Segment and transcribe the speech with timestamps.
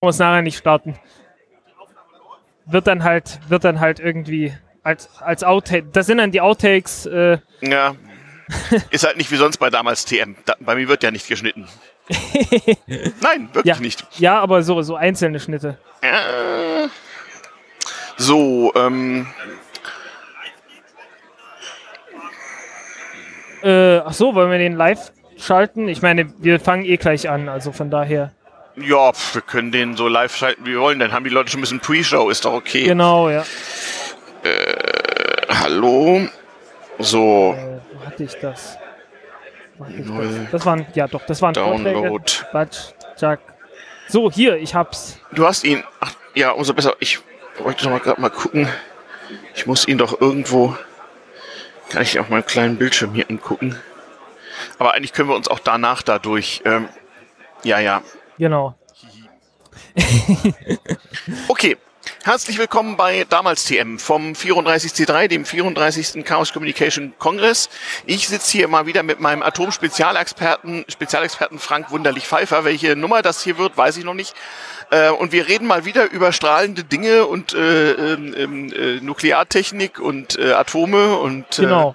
[0.00, 0.96] muss nachher nicht starten.
[2.66, 5.86] Wird dann halt, wird dann halt irgendwie als, als Outtake.
[5.92, 7.06] Das sind dann die Outtakes.
[7.06, 7.94] Äh, Ja.
[8.90, 10.34] Ist halt nicht wie sonst bei damals TM.
[10.46, 11.68] Da, bei mir wird ja nicht geschnitten.
[13.20, 14.06] Nein, wirklich ja, nicht.
[14.18, 15.76] ja, aber so, so einzelne Schnitte.
[16.00, 16.88] Äh,
[18.16, 19.26] so, ähm,
[23.62, 25.88] Äh, ach so, wollen wir den live schalten?
[25.88, 28.32] Ich meine, wir fangen eh gleich an, also von daher.
[28.82, 30.98] Ja, wir können den so live schalten, wie wir wollen.
[30.98, 32.84] Dann haben die Leute schon ein bisschen Pre-Show, ist doch okay.
[32.84, 33.44] Genau, ja.
[35.50, 36.28] Hallo.
[36.98, 38.76] So, Äh, wo hatte ich das?
[39.78, 39.88] Das?
[40.50, 42.32] das waren, ja doch, das waren Download.
[42.52, 43.40] Batsch, Jack.
[44.08, 45.18] So, hier, ich hab's.
[45.32, 45.84] du hast ihn.
[46.00, 46.94] Ach, ja, umso besser.
[46.98, 47.20] Ich
[47.58, 48.68] wollte noch mal gerade mal gucken.
[49.54, 50.76] Ich muss ihn doch irgendwo.
[51.90, 53.78] Kann ich auf meinem kleinen Bildschirm hier angucken.
[54.78, 56.62] Aber eigentlich können wir uns auch danach dadurch.
[56.64, 56.88] Ähm,
[57.62, 58.02] ja, ja.
[58.38, 58.74] Genau.
[61.48, 61.76] Okay,
[62.24, 66.24] herzlich willkommen bei Damals TM vom 34C3, dem 34.
[66.24, 67.68] Chaos Communication Kongress.
[68.06, 72.64] Ich sitze hier mal wieder mit meinem Atom-Spezialexperten, Spezialexperten Frank Wunderlich Pfeiffer.
[72.64, 74.34] Welche Nummer das hier wird, weiß ich noch nicht.
[74.90, 80.38] Äh, und wir reden mal wieder über strahlende Dinge und äh, ähm, äh, Nukleartechnik und
[80.38, 81.94] äh, Atome und äh, Genau.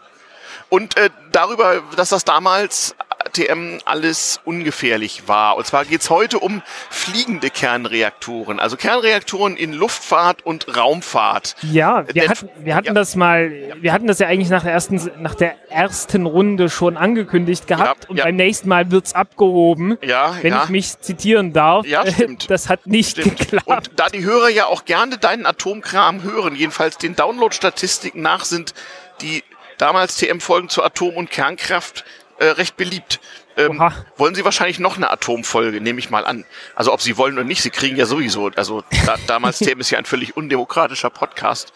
[0.69, 2.95] und äh, darüber, dass das damals
[3.33, 5.57] TM alles ungefährlich war.
[5.57, 11.55] Und zwar geht's heute um fliegende Kernreaktoren, also Kernreaktoren in Luftfahrt und Raumfahrt.
[11.61, 12.93] Ja, wir Denn- hatten, wir hatten ja.
[12.93, 16.95] das mal, wir hatten das ja eigentlich nach der ersten, nach der ersten Runde schon
[16.97, 18.23] angekündigt gehabt Ja, und ja.
[18.25, 19.97] beim nächsten Mal wird's abgehoben.
[20.03, 22.49] Ja, Wenn ich mich zitieren darf, Ja, stimmt.
[22.49, 23.39] das hat nicht Stimmt.
[23.39, 23.67] geklappt.
[23.67, 28.73] Und da die Hörer ja auch gerne deinen Atomkram hören, jedenfalls den Download-Statistiken nach, sind
[29.21, 29.43] die
[29.77, 32.05] damals TM-Folgen zur Atom- und Kernkraft
[32.43, 33.19] äh, recht beliebt.
[33.55, 33.81] Ähm,
[34.17, 36.43] wollen Sie wahrscheinlich noch eine Atomfolge, nehme ich mal an.
[36.75, 38.51] Also ob Sie wollen oder nicht, Sie kriegen ja sowieso.
[38.55, 41.71] Also da, damals TM ist ja ein völlig undemokratischer Podcast.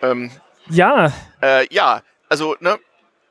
[0.00, 0.30] Ähm,
[0.68, 1.12] ja,
[1.42, 2.78] äh, ja, also ne,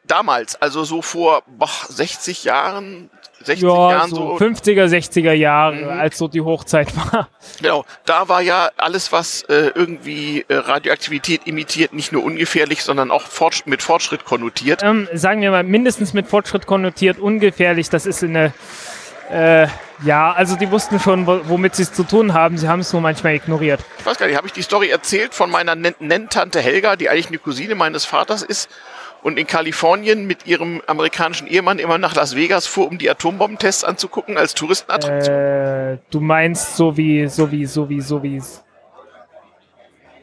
[0.05, 3.09] damals, also so vor boah, 60 Jahren,
[3.43, 5.89] 60 ja, Jahren so so 50er, 60er Jahre, Mhm.
[5.99, 7.29] als so die Hochzeit war.
[7.61, 13.11] Genau, da war ja alles, was äh, irgendwie äh, Radioaktivität imitiert, nicht nur ungefährlich, sondern
[13.11, 14.81] auch Fortsch mit Fortschritt konnotiert.
[14.83, 17.89] Ähm, sagen wir mal, mindestens mit Fortschritt konnotiert, ungefährlich.
[17.89, 18.53] Das ist eine,
[19.31, 19.67] äh,
[20.03, 22.57] ja, also die wussten schon, wo, womit sie es zu tun haben.
[22.57, 23.79] Sie haben es nur manchmal ignoriert.
[23.99, 27.09] Ich weiß gar nicht, habe ich die Story erzählt von meiner Nen- Nenntante Helga, die
[27.09, 28.69] eigentlich eine Cousine meines Vaters ist
[29.23, 33.83] und in Kalifornien mit ihrem amerikanischen Ehemann immer nach Las Vegas fuhr, um die Atombombentests
[33.83, 35.35] anzugucken als Touristenattraktion.
[35.35, 38.41] Äh, du meinst so wie, so wie, so wie, so wie,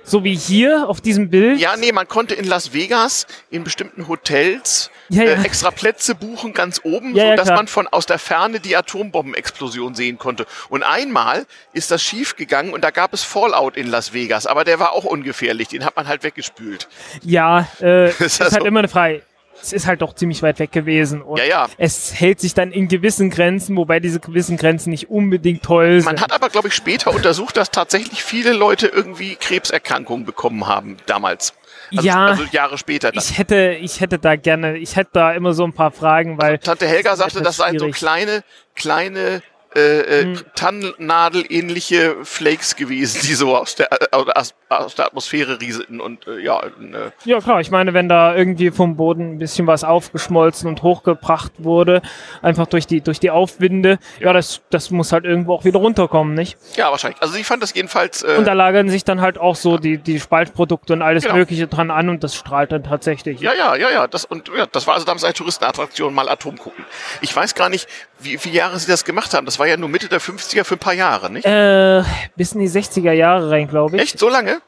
[0.06, 1.58] so wie hier auf diesem Bild?
[1.60, 5.30] Ja, nee, man konnte in Las Vegas in bestimmten Hotels Ja, ja.
[5.32, 7.56] Äh, extra Plätze buchen ganz oben, Ja, ja, so dass klar.
[7.58, 10.46] man von aus der Ferne die Atombombenexplosion sehen konnte.
[10.68, 14.64] Und einmal ist das schief gegangen und da gab es Fallout in Las Vegas, aber
[14.64, 16.88] der war auch ungefährlich, den hat man halt weggespült.
[17.22, 18.64] Ja, äh, Ist ist halt so?
[18.64, 19.22] immer eine Frage.
[19.62, 21.22] Es ist halt doch ziemlich weit weg gewesen.
[21.22, 21.66] Und Ja, ja.
[21.78, 26.04] Es hält sich dann in gewissen Grenzen, wobei diese gewissen Grenzen nicht unbedingt toll sind.
[26.04, 30.96] Man hat aber, glaube ich, später untersucht, dass tatsächlich viele Leute irgendwie Krebserkrankungen bekommen haben
[31.06, 31.54] damals.
[31.92, 32.26] Also, Ja.
[32.26, 33.12] also Jahre später.
[33.12, 33.22] Dann.
[33.22, 36.58] ich hätte, ich hätte da gerne, ich hätte da immer so ein paar Fragen, weil
[36.58, 38.42] Tante Helga sagte, das seien so kleine,
[38.74, 39.42] kleine
[39.76, 40.40] äh, äh, Hm.
[40.54, 46.38] Tannennadel-ähnliche Flakes gewesen, die so aus der, äh, aus, aus der Atmosphäre rieselten und äh,
[46.40, 50.68] ja, äh, Ja, klar, ich meine, wenn da irgendwie vom Boden ein bisschen was aufgeschmolzen
[50.68, 52.02] und hochgebracht wurde,
[52.42, 56.34] einfach durch die, durch die Aufwinde, ja, das, das muss halt irgendwo auch wieder runterkommen,
[56.34, 56.56] nicht?
[56.76, 57.20] ja, wahrscheinlich.
[57.22, 59.98] Also ich fand das jedenfalls, äh, Und da lagern sich dann halt auch so die,
[59.98, 61.36] die Spaltprodukte und alles Genau.
[61.36, 63.40] Mögliche dran an und das strahlt dann tatsächlich.
[63.40, 66.56] ja, ja, ja, ja, das, und ja, das war also damals eine Touristenattraktion, mal Atom
[66.56, 66.84] gucken.
[67.20, 67.88] Ich weiß gar nicht,
[68.20, 69.44] wie viele Jahre sie das gemacht haben.
[69.44, 71.44] Das war ja nur Mitte der 50er für ein paar Jahre, nicht?
[71.46, 72.02] Äh,
[72.36, 74.02] bis in die 60er Jahre rein, glaube ich.
[74.02, 74.18] Echt?
[74.18, 74.58] So lange?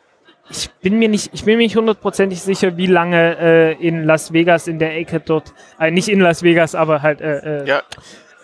[0.51, 4.33] Ich bin mir nicht, ich bin mir nicht hundertprozentig sicher, wie lange äh, in Las
[4.33, 7.83] Vegas in der Ecke dort, äh, nicht in Las Vegas, aber halt äh, äh, Ja.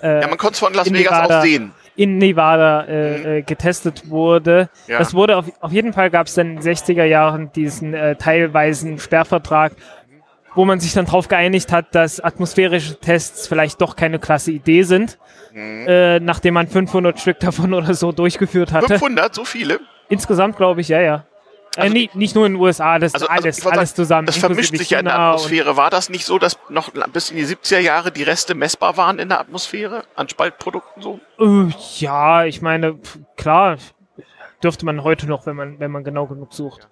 [0.03, 1.38] äh, Ja, man konnte es von Las Vegas Nevada.
[1.38, 1.72] aus sehen.
[1.97, 4.68] in Nevada äh, äh, getestet wurde.
[4.86, 4.92] Mhm.
[4.92, 4.98] Ja.
[4.98, 8.16] Das wurde auf, auf jeden Fall gab es dann in den 60er Jahren diesen äh,
[8.16, 9.72] teilweisen Sperrvertrag,
[10.54, 14.83] wo man sich dann darauf geeinigt hat, dass atmosphärische Tests vielleicht doch keine klasse Idee
[14.83, 15.18] sind,
[15.53, 15.86] Mhm.
[15.89, 18.86] äh, nachdem man 500 Stück davon oder so durchgeführt hatte.
[18.89, 19.80] 500, so viele?
[20.09, 21.24] Insgesamt glaube ich, ja, ja.
[21.77, 23.91] Äh, Also nie, nicht nur in den USA, das Also, alles, also ich wollte alles
[23.91, 24.27] sagen, zusammen.
[24.27, 25.77] Das vermischt sich ja in der Atmosphäre.
[25.77, 29.18] War das nicht so, dass noch bis in die 70er Jahre die Reste messbar waren
[29.18, 31.21] in der Atmosphäre an Spaltprodukten so?
[31.41, 32.98] Äh, ja, ich meine,
[33.36, 33.77] klar,
[34.62, 36.89] dürfte man heute noch, wenn man, wenn man genau genug sucht.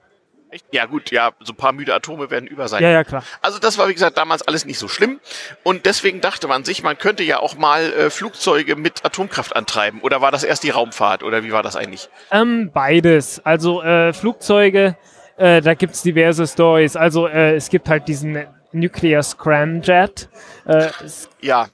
[0.53, 0.67] Echt?
[0.71, 2.83] Ja gut, ja, so ein paar müde Atome werden über sein.
[2.83, 3.25] Ja, ja, klar.
[3.41, 5.19] Also das war, wie gesagt, damals alles nicht so schlimm.
[5.63, 10.01] Und deswegen dachte man sich, man könnte ja auch mal äh, Flugzeuge mit Atomkraft antreiben.
[10.03, 11.23] Oder war das erst die Raumfahrt?
[11.23, 12.11] Oder wie war das eigentlich?
[12.31, 13.41] Ähm, beides.
[13.47, 14.95] Also äh, Flugzeuge,
[15.39, 16.97] äh, da gibt's diverse Stories.
[16.97, 20.29] Also äh, es gibt halt diesen Nuclear Scramjet.
[20.67, 21.69] Äh, es Ja,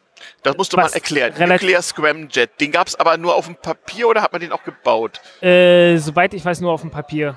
[0.44, 1.34] das musste man erklären.
[1.36, 2.60] Nuclear Scramjet.
[2.60, 5.20] Den gab's aber nur auf dem Papier oder hat man den auch gebaut?
[5.42, 7.34] Äh, soweit ich weiß, nur auf dem Papier.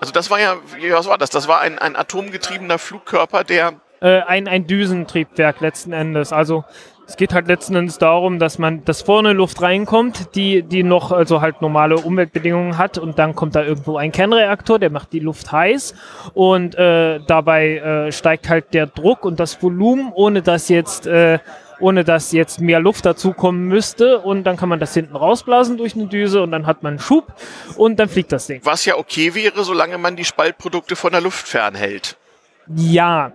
[0.00, 0.56] Also das war ja,
[0.92, 1.30] was war das?
[1.30, 6.32] Das war ein, ein atomgetriebener Flugkörper, der Äh, ein, ein Düsentriebwerk letzten Endes.
[6.32, 6.64] Also
[7.06, 11.10] es geht halt letzten Endes darum, dass man, dass vorne Luft reinkommt, die, die noch
[11.10, 15.18] also halt normale Umweltbedingungen hat und dann kommt da irgendwo ein Kernreaktor, der macht die
[15.18, 15.94] Luft heiß
[16.34, 21.40] und äh, dabei äh, steigt halt der Druck und das Volumen, ohne dass jetzt äh,
[21.80, 25.94] ohne dass jetzt mehr Luft dazukommen müsste und dann kann man das hinten rausblasen durch
[25.94, 27.32] eine Düse und dann hat man einen Schub
[27.76, 28.60] und dann fliegt das Ding.
[28.64, 32.16] was ja okay wäre, solange man die Spaltprodukte von der Luft fernhält.
[32.76, 33.32] Ja.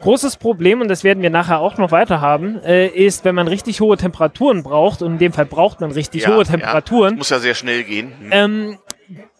[0.00, 3.48] Großes Problem, und das werden wir nachher auch noch weiter haben, äh, ist, wenn man
[3.48, 7.16] richtig hohe Temperaturen braucht, und in dem Fall braucht man richtig Ja, hohe Ja, Temperaturen,
[7.16, 8.12] muss ja sehr schnell gehen.
[8.18, 8.28] Hm.
[8.32, 8.78] ähm,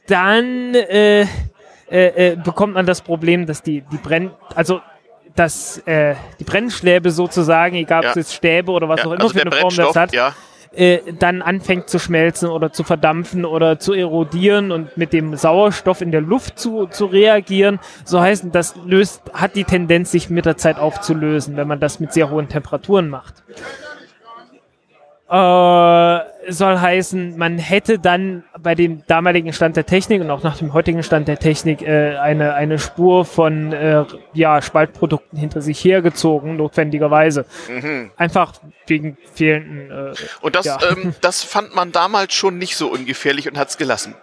[0.06, 1.26] dann äh, äh,
[2.32, 4.80] äh, bekommt man das Problem, dass die, die Brenn, also
[5.36, 9.34] dass äh, die Brennstäbe sozusagen, egal ob es jetzt Stäbe oder was auch immer also
[9.34, 10.12] für eine Form das hat,
[10.72, 16.00] äh, dann anfängt zu schmelzen oder zu verdampfen oder zu erodieren und mit dem Sauerstoff
[16.00, 17.80] in der Luft zu, zu reagieren.
[18.04, 21.98] So heißt, das löst, hat die Tendenz, sich mit der Zeit aufzulösen, wenn man das
[21.98, 23.42] mit sehr hohen Temperaturen macht.
[25.30, 26.20] Äh,
[26.52, 30.72] soll heißen, man hätte dann bei dem damaligen Stand der Technik und auch nach dem
[30.72, 36.56] heutigen Stand der Technik äh, eine, eine Spur von äh, ja, Spaltprodukten hinter sich hergezogen,
[36.56, 37.44] notwendigerweise.
[38.16, 38.54] Einfach
[38.88, 40.78] wegen fehlenden äh, Und das, Ja.
[40.90, 44.14] ähm, das fand man damals schon nicht so ungefährlich und hat's gelassen.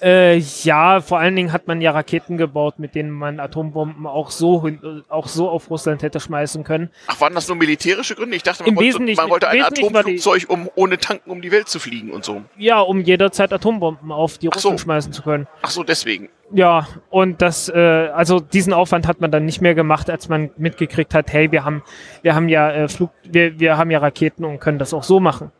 [0.00, 4.30] Äh, ja, vor allen Dingen hat man ja Raketen gebaut, mit denen man Atombomben auch
[4.30, 4.70] so,
[5.08, 6.90] auch so auf Russland hätte schmeißen können.
[7.06, 8.36] Ach, waren das nur militärische Gründe?
[8.36, 11.78] Ich dachte, man wollte, man wollte ein Atomflugzeug, um ohne Tanken um die Welt zu
[11.78, 12.42] fliegen und so.
[12.56, 14.68] Ja, um jederzeit Atombomben auf die Ach so.
[14.68, 15.48] Russen schmeißen zu können.
[15.62, 16.28] Ach so, deswegen.
[16.52, 20.50] Ja, und das, äh, also diesen Aufwand hat man dann nicht mehr gemacht, als man
[20.56, 21.82] mitgekriegt hat, hey, wir haben,
[22.22, 25.20] wir haben ja äh, Flug, wir, wir haben ja Raketen und können das auch so
[25.20, 25.52] machen.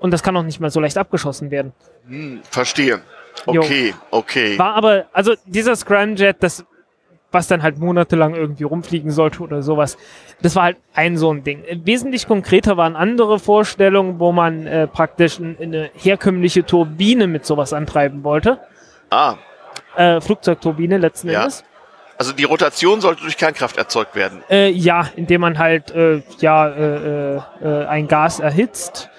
[0.00, 1.72] Und das kann auch nicht mal so leicht abgeschossen werden.
[2.08, 3.02] Hm, verstehe.
[3.50, 3.60] Jo.
[3.62, 4.58] Okay, okay.
[4.58, 6.64] War aber, also dieser Scramjet, das,
[7.32, 9.96] was dann halt monatelang irgendwie rumfliegen sollte oder sowas,
[10.42, 11.64] das war halt ein so ein Ding.
[11.84, 18.22] Wesentlich konkreter waren andere Vorstellungen, wo man äh, praktisch eine herkömmliche Turbine mit sowas antreiben
[18.24, 18.58] wollte.
[19.10, 19.36] Ah,
[19.96, 21.40] Äh, Flugzeugturbine letzten Ja.
[21.40, 21.64] Endes.
[22.18, 24.42] also die Rotation sollte durch Kernkraft erzeugt werden.
[24.48, 29.10] Äh, ja, indem man halt äh, ja, äh, äh, äh, ein Gas erhitzt.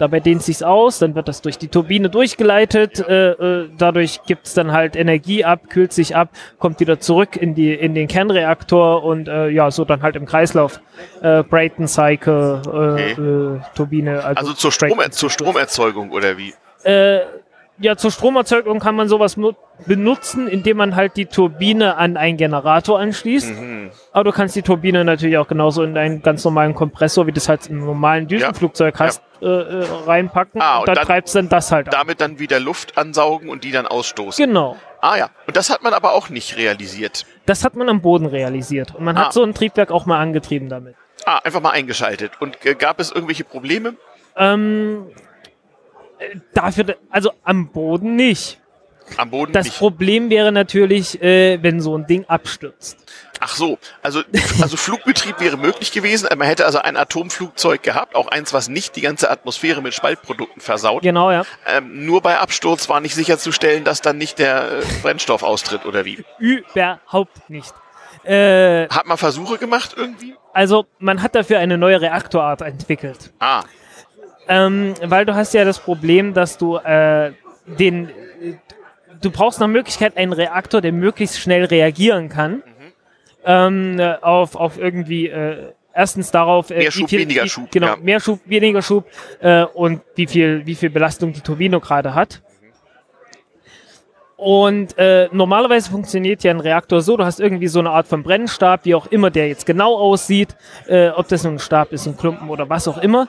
[0.00, 3.06] Dabei dehnt sich's aus, dann wird das durch die Turbine durchgeleitet.
[3.06, 7.54] Äh, äh, dadurch gibt's dann halt Energie ab, kühlt sich ab, kommt wieder zurück in
[7.54, 10.80] die in den Kernreaktor und äh, ja, so dann halt im Kreislauf.
[11.20, 14.24] Äh, Brayton Cycle, äh, äh, Turbine.
[14.24, 16.54] Also, Also zur, Strom, zur Stromerzeugung oder wie?
[16.84, 17.20] äh,
[17.80, 19.54] ja, zur Stromerzeugung kann man sowas nu-
[19.86, 23.50] benutzen, indem man halt die Turbine an einen Generator anschließt.
[23.58, 23.90] Mhm.
[24.12, 27.36] Aber du kannst die Turbine natürlich auch genauso in einen ganz normalen Kompressor, wie du
[27.36, 29.06] das halt im normalen Düsenflugzeug Ja.
[29.06, 30.60] hast, äh, äh, reinpacken.
[30.60, 31.92] Ah, und und dann, dann- treibst dann das halt an.
[31.92, 34.44] Damit dann wieder Luft ansaugen und die dann ausstoßen.
[34.44, 34.76] Genau.
[35.00, 37.24] Ah ja, und das hat man aber auch nicht realisiert.
[37.46, 38.94] Das hat man am Boden realisiert.
[38.94, 39.24] Und man Ah.
[39.26, 40.94] hat so ein Triebwerk auch mal angetrieben damit.
[41.24, 42.32] Ah, einfach mal eingeschaltet.
[42.40, 43.94] Und äh, gab es irgendwelche Probleme?
[44.36, 45.20] Ähm, äh,
[46.54, 48.58] dafür, also am Boden nicht.
[49.16, 49.78] Am Boden Das nicht.
[49.78, 52.98] Problem wäre natürlich, äh, wenn so ein Ding abstürzt.
[53.42, 54.22] Ach so, also,
[54.60, 56.28] also Flugbetrieb wäre möglich gewesen.
[56.36, 60.60] Man hätte also ein Atomflugzeug gehabt, auch eins, was nicht die ganze Atmosphäre mit Spaltprodukten
[60.60, 61.02] versaut.
[61.02, 61.44] Genau, ja.
[61.66, 66.04] Ähm, nur bei Absturz war nicht sicherzustellen, dass dann nicht der äh, Brennstoff austritt oder
[66.04, 66.22] wie.
[66.38, 67.72] Überhaupt nicht.
[68.24, 70.34] Äh, Hat man Versuche gemacht irgendwie?
[70.52, 73.32] also man hat dafür eine neue Reaktorart entwickelt.
[73.38, 73.62] Ah,
[74.50, 77.30] Ähm, weil du hast ja das Problem, dass du äh,
[77.66, 78.10] den
[79.22, 82.62] du brauchst nach Möglichkeit einen Reaktor, der möglichst schnell reagieren kann
[83.44, 87.48] ähm, äh, auf, auf irgendwie äh, erstens darauf äh, Mehr wie Schub, viel, weniger wie,
[87.48, 87.96] Schub, genau ja.
[87.96, 89.06] mehr Schub weniger Schub
[89.38, 92.42] äh, und wie viel wie viel Belastung die Turbine gerade hat
[94.36, 98.22] und äh, normalerweise funktioniert ja ein Reaktor so, du hast irgendwie so eine Art von
[98.22, 100.56] Brennstab, wie auch immer der jetzt genau aussieht,
[100.88, 103.28] äh, ob das nun ein Stab ist, ein Klumpen oder was auch immer.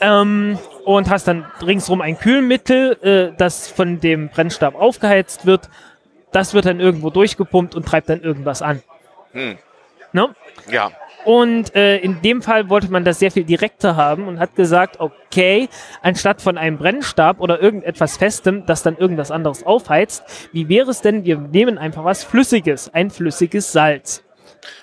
[0.00, 5.68] Ähm, und hast dann ringsrum ein Kühlmittel, äh, das von dem Brennstab aufgeheizt wird.
[6.32, 8.82] Das wird dann irgendwo durchgepumpt und treibt dann irgendwas an.
[9.32, 9.58] Hm.
[10.12, 10.34] Ne?
[10.70, 10.90] ja.
[11.26, 15.00] Und äh, in dem Fall wollte man das sehr viel direkter haben und hat gesagt,
[15.00, 15.68] okay,
[16.00, 20.22] anstatt von einem Brennstab oder irgendetwas Festem, das dann irgendwas anderes aufheizt,
[20.52, 24.22] wie wäre es denn, wir nehmen einfach was Flüssiges, ein flüssiges Salz.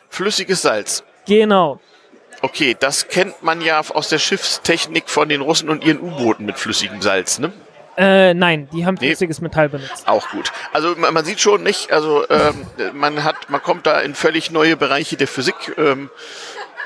[0.10, 1.06] Flüssiges Salz.
[1.26, 1.80] Genau.
[2.44, 6.60] Okay, das kennt man ja aus der Schiffstechnik von den Russen und ihren U-Booten mit
[6.60, 7.54] flüssigem Salz, ne?
[7.96, 9.08] Äh, nein, die haben Nee.
[9.08, 10.08] flüssiges Metall benutzt.
[10.08, 10.52] Auch gut.
[10.74, 14.52] Also man, man sieht schon nicht, also ähm, man hat, man kommt da in völlig
[14.52, 15.56] neue Bereiche der Physik.
[15.78, 16.10] Ähm,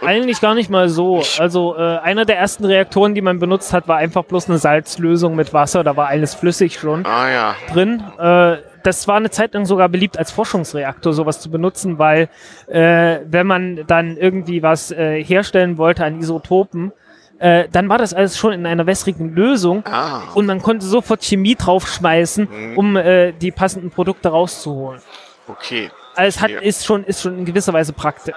[0.05, 1.23] Eigentlich gar nicht mal so.
[1.39, 5.35] Also äh, einer der ersten Reaktoren, die man benutzt hat, war einfach bloß eine Salzlösung
[5.35, 5.83] mit Wasser.
[5.83, 8.03] Da war alles flüssig schon ah ja, drin.
[8.19, 12.29] Äh, das war eine Zeit lang sogar beliebt als Forschungsreaktor, sowas zu benutzen, weil
[12.67, 16.93] äh, wenn man dann irgendwie was äh, herstellen wollte an Isotopen,
[17.39, 21.21] äh, dann war das alles schon in einer wässrigen Lösung ah, und man konnte sofort
[21.23, 22.77] Chemie draufschmeißen, Mhm.
[22.77, 25.01] um äh, die passenden Produkte rauszuholen.
[25.47, 25.91] okay.
[26.15, 26.59] Also es hat, Ja.
[26.61, 28.33] ist, schon, ist schon in gewisser Weise praktisch.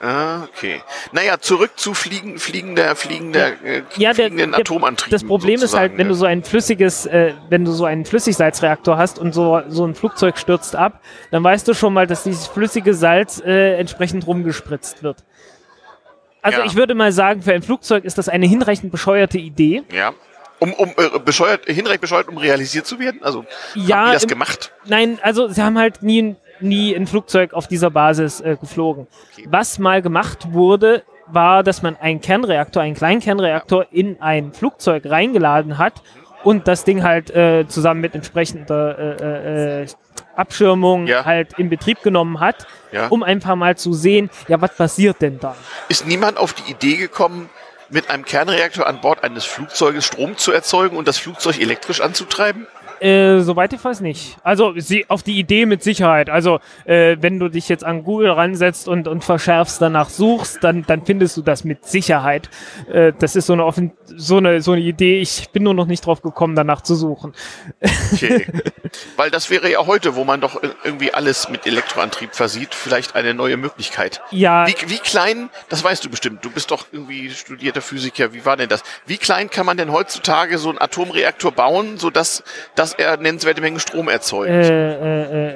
[0.00, 0.82] Ah, okay.
[1.12, 5.10] Naja, zurück zu fliegen, fliegender, fliegender, äh, Ja, der, fliegenden der, Atomantrieben.
[5.10, 8.98] das Problem ist halt, wenn du so ein flüssiges, äh, wenn du so einen Flüssigsalzreaktor
[8.98, 11.00] hast und so, so ein Flugzeug stürzt ab,
[11.30, 15.24] dann weißt du schon mal, dass dieses flüssige Salz äh, entsprechend rumgespritzt wird.
[16.42, 16.66] Also Ja.
[16.66, 19.82] ich würde mal sagen, für ein Flugzeug ist das eine hinreichend bescheuerte Idee.
[19.92, 20.12] Ja.
[20.58, 23.22] Um, um äh, bescheuert, hinreichend bescheuert, um realisiert zu werden?
[23.22, 24.72] Also Ja, haben die das im- gemacht?
[24.86, 29.06] Nein, also sie haben halt nie, nie ein Flugzeug auf dieser Basis äh, geflogen.
[29.32, 29.46] Okay.
[29.50, 35.04] Was mal gemacht wurde, war, dass man einen Kernreaktor, einen kleinen Kernreaktor in ein Flugzeug
[35.06, 35.94] reingeladen hat
[36.44, 39.86] und das Ding halt äh, zusammen mit entsprechender äh, äh, äh,
[40.36, 41.24] Abschirmung Ja.
[41.24, 43.08] halt in Betrieb genommen hat, Ja.
[43.08, 45.56] um einfach mal zu sehen, ja, was passiert denn da?
[45.88, 47.48] Ist niemand auf die Idee gekommen,
[47.88, 52.66] mit einem Kernreaktor an Bord eines Flugzeuges Strom zu erzeugen und das Flugzeug elektrisch anzutreiben?
[53.00, 54.36] Äh, soweit ich weiß nicht.
[54.42, 56.30] Also sie auf die Idee mit Sicherheit.
[56.30, 60.84] Also äh, wenn du dich jetzt an Google ransetzt und, und verschärfst danach suchst, dann,
[60.86, 62.48] dann findest du das mit Sicherheit.
[62.90, 65.20] Äh, das ist so eine, offen, so, eine, so eine Idee.
[65.20, 67.34] Ich bin nur noch nicht drauf gekommen, danach zu suchen.
[68.12, 68.46] Okay.
[69.16, 73.34] Weil das wäre ja heute, wo man doch irgendwie alles mit Elektroantrieb versieht, vielleicht eine
[73.34, 74.22] neue Möglichkeit.
[74.30, 78.44] Ja, Wie, wie klein, das weißt du bestimmt, du bist doch irgendwie studierter Physiker, wie
[78.44, 78.82] war denn das?
[79.06, 82.42] Wie klein kann man denn heutzutage so einen Atomreaktor bauen, sodass
[82.92, 84.50] dass er nennenswerte Mengen Strom erzeugt?
[84.50, 84.60] äh,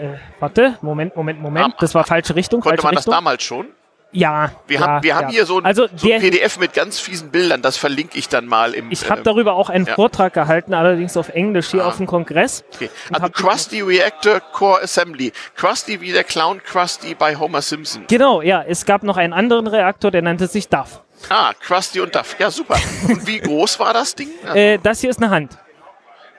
[0.06, 1.74] äh, äh, warte, Moment, Moment, Moment.
[1.80, 2.60] Das war falsche Richtung.
[2.60, 3.14] Konnte falsche man das Richtung.
[3.14, 3.66] damals schon?
[4.12, 5.34] Ja, Wir ja, haben, wir haben ja.
[5.34, 8.46] hier so ein, also so ein PDF mit ganz fiesen Bildern, das verlinke ich dann
[8.46, 8.90] mal im.
[8.90, 9.94] ich habe äh, darüber auch einen ja.
[9.94, 11.88] Vortrag gehalten, allerdings auf Englisch hier Ah.
[11.88, 12.64] auf dem Kongress.
[12.74, 12.90] Okay.
[13.12, 15.32] Also Krusty Reactor Core Assembly.
[15.54, 18.02] Krusty wie der Clown Krusty bei Homer Simpson.
[18.08, 21.02] Genau, ja, es gab noch einen anderen Reaktor, der nannte sich DAF.
[21.28, 22.34] Ah, Krusty und Duff.
[22.40, 22.78] Ja, super.
[23.06, 24.30] Und wie groß war das Ding?
[24.52, 25.56] Äh, das hier ist eine Hand.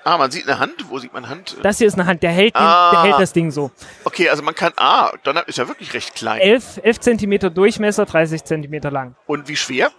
[0.03, 0.89] Ah, man sieht eine Hand.
[0.89, 1.57] Wo sieht man Hand?
[1.61, 2.23] Das hier ist eine Hand.
[2.23, 2.91] Der hält, den, Ah.
[2.91, 3.71] der hält das Ding so.
[4.03, 4.73] Okay, also man kann.
[4.77, 6.39] Ah, dann ist er wirklich recht klein.
[6.41, 9.15] 11, 11 Zentimeter Durchmesser, 30 Zentimeter lang.
[9.27, 9.91] Und wie schwer?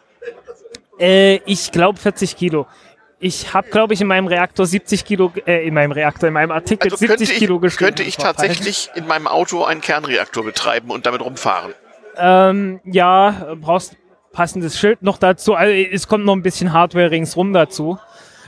[0.99, 2.67] Äh, ich glaube 40 Kilo.
[3.19, 6.51] Ich habe, glaube ich, in meinem Reaktor 70 Kilo, äh, in meinem Reaktor, in meinem
[6.51, 7.87] Artikel Also könnte 70 ich, Kilo geschrieben.
[7.87, 11.73] könnte ich tatsächlich in meinem Auto einen Kernreaktor betreiben und damit rumfahren.
[12.17, 13.97] Ähm, ja, brauchst
[14.33, 15.55] passendes Schild noch dazu.
[15.55, 17.99] Also, es kommt noch ein bisschen Hardware ringsrum dazu.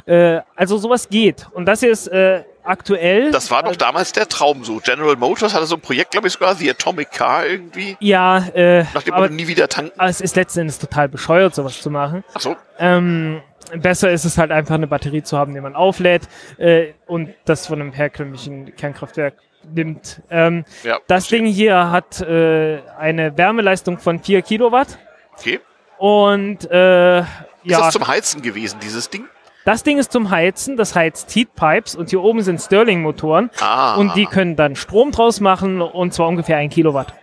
[0.06, 1.46] Äh, also sowas geht.
[1.52, 3.30] Und das hier ist äh, aktuell.
[3.30, 4.80] Das war doch damals der Traum so.
[4.84, 7.96] General Motors hatte so ein Projekt, glaube ich sogar, The Atomic Car irgendwie.
[8.00, 9.92] ja, äh, Nachdem aber, man nie wieder tanken.
[9.98, 12.22] aber es ist letzten Endes total bescheuert, sowas zu machen.
[12.34, 12.56] Ach so.
[12.78, 13.40] Ähm,
[13.76, 16.22] besser ist es halt einfach eine Batterie zu haben, die man auflädt
[16.58, 19.34] äh, und das von einem herkömmlichen Kernkraftwerk
[19.72, 20.20] nimmt.
[20.30, 20.98] Ähm, Ja.
[21.06, 24.98] das Ding hier hat äh, eine Wärmeleistung von 4 Kilowatt
[25.38, 25.60] Okay.
[25.96, 27.26] und äh, Ist
[27.64, 29.26] ja, das zum Heizen gewesen, dieses Ding?
[29.64, 33.94] Das Ding ist zum Heizen, das heizt Heatpipes und hier oben sind Stirling-Motoren Ah.
[33.96, 37.14] und die können dann Strom draus machen und zwar ungefähr 1 Kilowatt.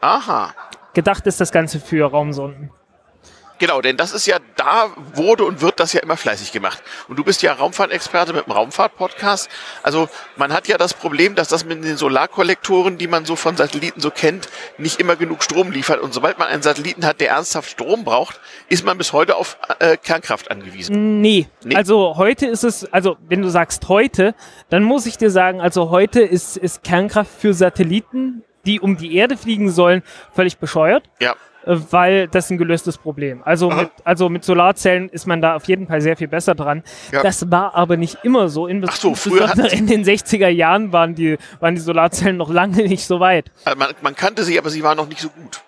[0.00, 0.52] Aha.
[0.92, 2.70] Gedacht ist das Ganze für Raumsonden.
[3.58, 6.82] Genau, denn das ist ja, da wurde und wird das ja immer fleißig gemacht.
[7.08, 9.48] Und du bist ja Raumfahrtexperte mit dem Raumfahrt-Podcast.
[9.82, 13.56] Also man hat ja das Problem, dass das mit den Solarkollektoren, die man so von
[13.56, 16.00] Satelliten so kennt, nicht immer genug Strom liefert.
[16.00, 19.56] Und sobald man einen Satelliten hat, der ernsthaft Strom braucht, ist man bis heute auf
[19.78, 21.20] äh, Kernkraft angewiesen.
[21.20, 21.46] Nee.
[21.62, 21.76] Nee?
[21.76, 24.34] Also heute ist es, also wenn du sagst heute,
[24.68, 29.16] dann muss ich dir sagen, also heute ist, ist Kernkraft für Satelliten, die um die
[29.16, 31.34] Erde fliegen sollen, völlig bescheuert, Ja.
[31.66, 33.42] Äh, weil das ist ein gelöstes Problem.
[33.44, 33.82] Also Aha.
[33.82, 36.82] mit, also mit Solarzellen ist man da auf jeden Fall sehr viel besser dran.
[37.12, 37.22] Ja.
[37.22, 38.66] Das war aber nicht immer so.
[38.66, 42.82] In, Ach so, früher in den 60er Jahren waren die, waren die Solarzellen noch lange
[42.84, 43.50] nicht so weit.
[43.64, 45.60] Also man, man kannte sie, aber sie waren noch nicht so gut.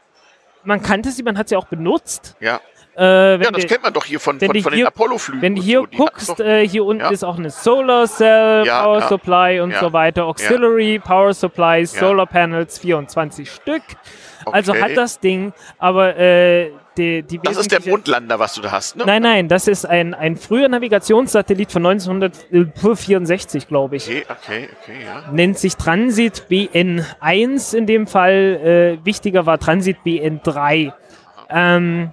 [0.65, 2.35] Man kannte sie, man hat sie auch benutzt.
[2.41, 2.61] Ja.
[2.99, 5.43] Äh, Ja, das wir- kennt man doch hier von, von, von den hier- Apollo-Flügen.
[5.43, 5.87] Wenn du hier so.
[5.87, 7.11] Die guckst, äh, hier unten Ja.
[7.11, 9.09] ist auch eine Solar Cell, Ja, Power ja.
[9.09, 10.25] Supply und so weiter.
[10.25, 12.01] Auxiliary Power Supplies, Ja.
[12.01, 13.83] Solar Panels, 24 Stück.
[14.53, 14.83] Also Okay.
[14.83, 18.97] hat das Ding, aber äh, die, die Das ist der Mondlander, was du da hast,
[18.97, 19.05] ne?
[19.05, 24.05] Nein, nein, das ist ein, ein früher Navigationssatellit von 1964, glaube ich.
[24.07, 25.31] Okay, okay, okay, ja.
[25.33, 28.99] Nennt sich Transit BN1 in dem Fall.
[29.01, 30.93] Äh, wichtiger war Transit BN3.
[31.51, 32.11] Ähm,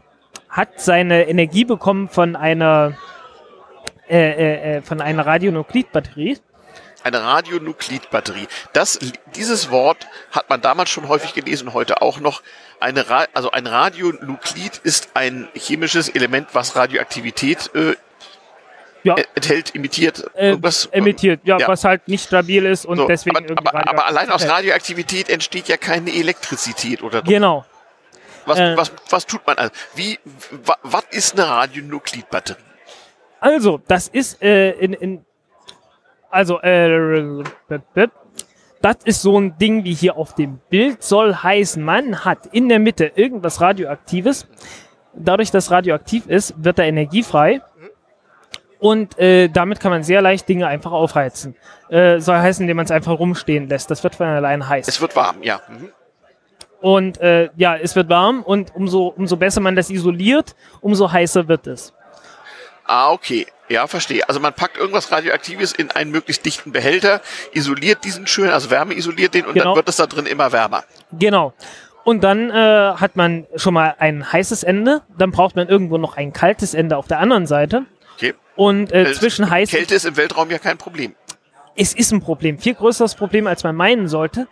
[0.50, 2.94] hat seine Energie bekommen von einer,
[4.10, 6.38] äh, äh, äh, von einer Radionuklidbatterie.
[7.04, 8.48] Eine Radionuklidbatterie.
[8.74, 9.00] Das,
[9.36, 12.42] dieses Wort hat man damals schon häufig gelesen, heute auch noch.
[12.80, 17.96] Eine Ra also ein Radionuklid ist ein chemisches Element, was Radioaktivität äh,
[19.04, 20.26] Ja, äh, enthält, imitiert.
[20.36, 21.68] äh, irgendwas, emittiert, ja, ja.
[21.68, 24.52] was halt nicht stabil ist und So, deswegen aber, irgendwie aber, aber allein aus radioaktiv-
[24.52, 27.30] Radioaktivität entsteht ja keine Elektrizität oder doch?
[27.30, 27.66] Genau.
[28.46, 29.72] was, äh, was, was tut man also?
[29.96, 30.20] Wie,
[30.52, 32.62] wa, was ist eine Radionuklidbatterie?
[33.40, 35.26] Also, das ist äh, in, in
[36.34, 37.44] also äh,
[38.82, 42.68] das ist so ein Ding wie hier auf dem Bild soll heißen, man hat in
[42.68, 44.48] der Mitte irgendwas radioaktives.
[45.14, 47.62] Dadurch, dass radioaktiv ist, wird da Energie frei.
[48.80, 51.56] Und äh, damit kann man sehr leicht Dinge einfach aufheizen.
[51.88, 53.90] Äh, soll heißen, indem man es einfach rumstehen lässt.
[53.90, 54.88] Das wird von allein heiß.
[54.90, 55.62] Es wird warm, ja.
[55.70, 55.90] Mhm.
[56.82, 61.48] Und äh, ja, es wird warm und umso, umso besser man das isoliert, umso heißer
[61.48, 61.94] wird es.
[62.86, 63.48] Ah, okay.
[63.70, 64.28] Ja, verstehe.
[64.28, 67.22] Also man packt irgendwas Radioaktives in einen möglichst dichten Behälter,
[67.54, 69.66] isoliert diesen schön, also Wärme isoliert den und Genau.
[69.68, 70.84] dann wird es da drin immer wärmer.
[71.14, 71.54] Genau.
[72.04, 72.54] Und dann äh,
[72.98, 76.98] hat man schon mal ein heißes Ende, dann braucht man irgendwo noch ein kaltes Ende
[76.98, 77.84] auf der anderen Seite.
[78.18, 78.34] Okay.
[78.58, 81.16] Und äh, Äh, zwischen heiß Kälte ist im Weltraum ja kein Problem.
[81.76, 84.48] es ist ein Problem, viel größeres Problem, als man meinen sollte,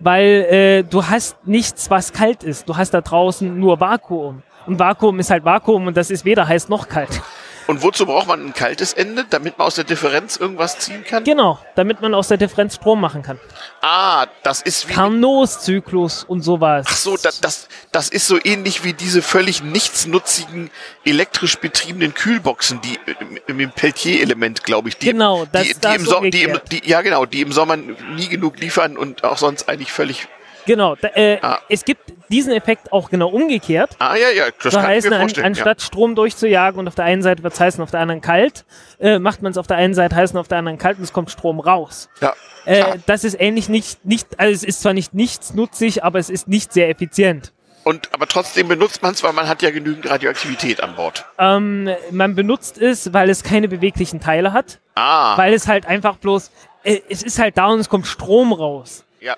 [0.00, 2.68] weil äh, du hast nichts, was kalt ist.
[2.68, 4.42] Du hast da draußen nur Vakuum.
[4.66, 7.22] Und Vakuum ist halt Vakuum und das ist weder heiß noch kalt.
[7.66, 11.24] Und wozu braucht man ein kaltes Ende, damit man aus der Differenz irgendwas ziehen kann?
[11.24, 13.40] Genau, damit man aus der Differenz Strom machen kann.
[13.80, 16.86] Ah, das ist wie Carnot-Zyklus und sowas.
[16.88, 20.70] Ach so, das, das, das ist so ähnlich wie diese völlig nichtsnutzigen
[21.04, 25.80] elektrisch betriebenen Kühlboxen, die äh, mit dem Peltier-Element, glaube ich, die, Genau, das- die, die,
[25.80, 29.24] das im Som- die, im, die, ja genau, die im Sommer nie genug liefern und
[29.24, 30.28] auch sonst eigentlich völlig.
[30.66, 31.58] Genau, da, äh, Ah.
[31.68, 33.96] es gibt diesen Effekt auch genau umgekehrt.
[33.98, 37.04] Ah ja, ja, das So kann ich mir an, anstatt Strom durchzujagen und auf der
[37.04, 38.64] einen Seite wird es heiß und auf der anderen kalt,
[38.98, 41.04] äh, macht man es auf der einen Seite heiß und auf der anderen kalt und
[41.04, 42.08] es kommt Strom raus.
[42.20, 42.34] ja.
[42.66, 42.94] Äh, Ja.
[43.06, 46.72] Das ist ähnlich nicht, nicht, also es ist zwar nicht nichtsnutzig, aber es ist nicht
[46.72, 47.52] sehr effizient.
[47.84, 51.24] Und aber trotzdem benutzt man es, weil man hat ja genügend Radioaktivität an Bord.
[51.38, 56.16] Ähm, man benutzt es, weil es keine beweglichen Teile hat, Ah, weil es halt einfach
[56.16, 56.50] bloß,
[56.82, 59.04] äh, es ist halt da und es kommt Strom raus.
[59.20, 59.36] ja.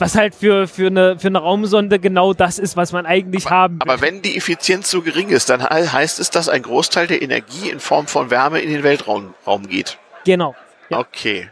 [0.00, 3.74] Was halt für, für, eine, für eine Raumsonde genau das ist, was man eigentlich haben
[3.74, 3.82] will.
[3.82, 7.22] Aber wenn die Effizienz so gering ist, dann he- heißt es, dass ein Großteil der
[7.22, 9.98] Energie in Form von Wärme in den Weltraum Raum geht.
[10.24, 10.54] genau.
[10.88, 10.98] Ja.
[10.98, 11.48] Okay.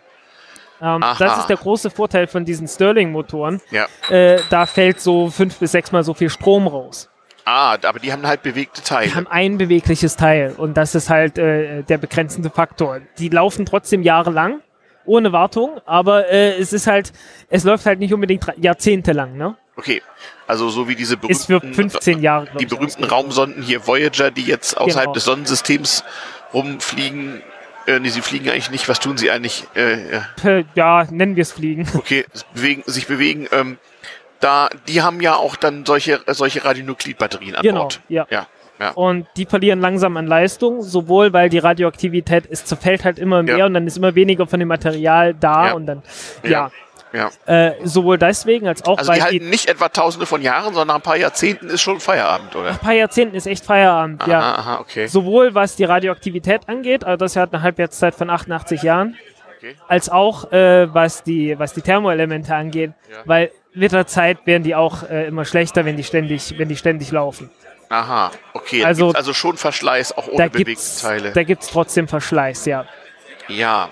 [0.81, 3.61] Ähm, das ist der große Vorteil von diesen Stirling-Motoren.
[3.71, 3.87] Ja.
[4.09, 7.09] Äh, da fällt so fünf bis sechsmal so viel Strom raus.
[7.45, 9.09] Ah, aber die haben halt bewegte Teile.
[9.09, 13.01] Die haben ein bewegliches Teil und das ist halt äh, der begrenzende Faktor.
[13.19, 14.61] Die laufen trotzdem jahrelang,
[15.09, 17.12] ohne Wartung, aber äh, es ist halt,
[17.51, 19.57] es läuft halt nicht unbedingt jahrzehntelang, ne?
[19.77, 20.03] Okay,
[20.47, 23.05] also so wie diese Ist für berühmten, 15 Jahre, die berühmten.
[23.05, 25.12] Raumsonden hier Voyager, die jetzt außerhalb Genau.
[25.14, 26.05] des Sonnensystems
[26.53, 27.42] rumfliegen.
[27.87, 28.88] Äh, nee, sie fliegen eigentlich nicht.
[28.88, 29.64] Was tun sie eigentlich?
[29.75, 31.88] Äh, ja, Ja, nennen wir es Fliegen.
[31.94, 33.49] okay, bewegen, sich bewegen.
[33.53, 33.79] Ähm,
[34.40, 38.01] da, die haben ja auch dann solche, äh, solche Radionuklidbatterien an Genau, Bord.
[38.09, 38.27] ja.
[38.31, 38.47] Ja,
[38.81, 38.91] ja.
[38.91, 43.59] Und die verlieren langsam an Leistung, sowohl weil die Radioaktivität, es zerfällt halt immer mehr
[43.59, 43.67] Ja.
[43.67, 45.73] und dann ist immer weniger von dem Material da Ja.
[45.75, 46.03] und dann,
[46.43, 46.71] Ja.
[47.12, 47.67] ja, ja.
[47.69, 50.75] Äh, sowohl deswegen als auch Also die weil die, halten nicht etwa tausende von Jahren,
[50.75, 52.71] sondern nach ein paar Jahrzehnten ist schon Feierabend, oder?
[52.71, 54.38] ein paar Jahrzehnten ist echt Feierabend, ja.
[54.41, 55.07] Aha, aha, okay.
[55.07, 59.17] Sowohl was die Radioaktivität angeht, also das hat eine Halbwertszeit von 88 Jahren,
[59.57, 59.75] Okay.
[59.88, 63.17] als auch äh, was, die, was die Thermoelemente angeht, Ja.
[63.25, 66.77] weil mit der Zeit werden die auch äh, immer schlechter, wenn die ständig, wenn die
[66.77, 67.51] ständig laufen.
[67.88, 68.85] Aha, okay.
[68.85, 71.33] Also- Also, schon Verschleiß, auch ohne bewegte Teile.
[71.33, 72.87] da gibt's trotzdem Verschleiß, ja.
[73.48, 73.90] Ja.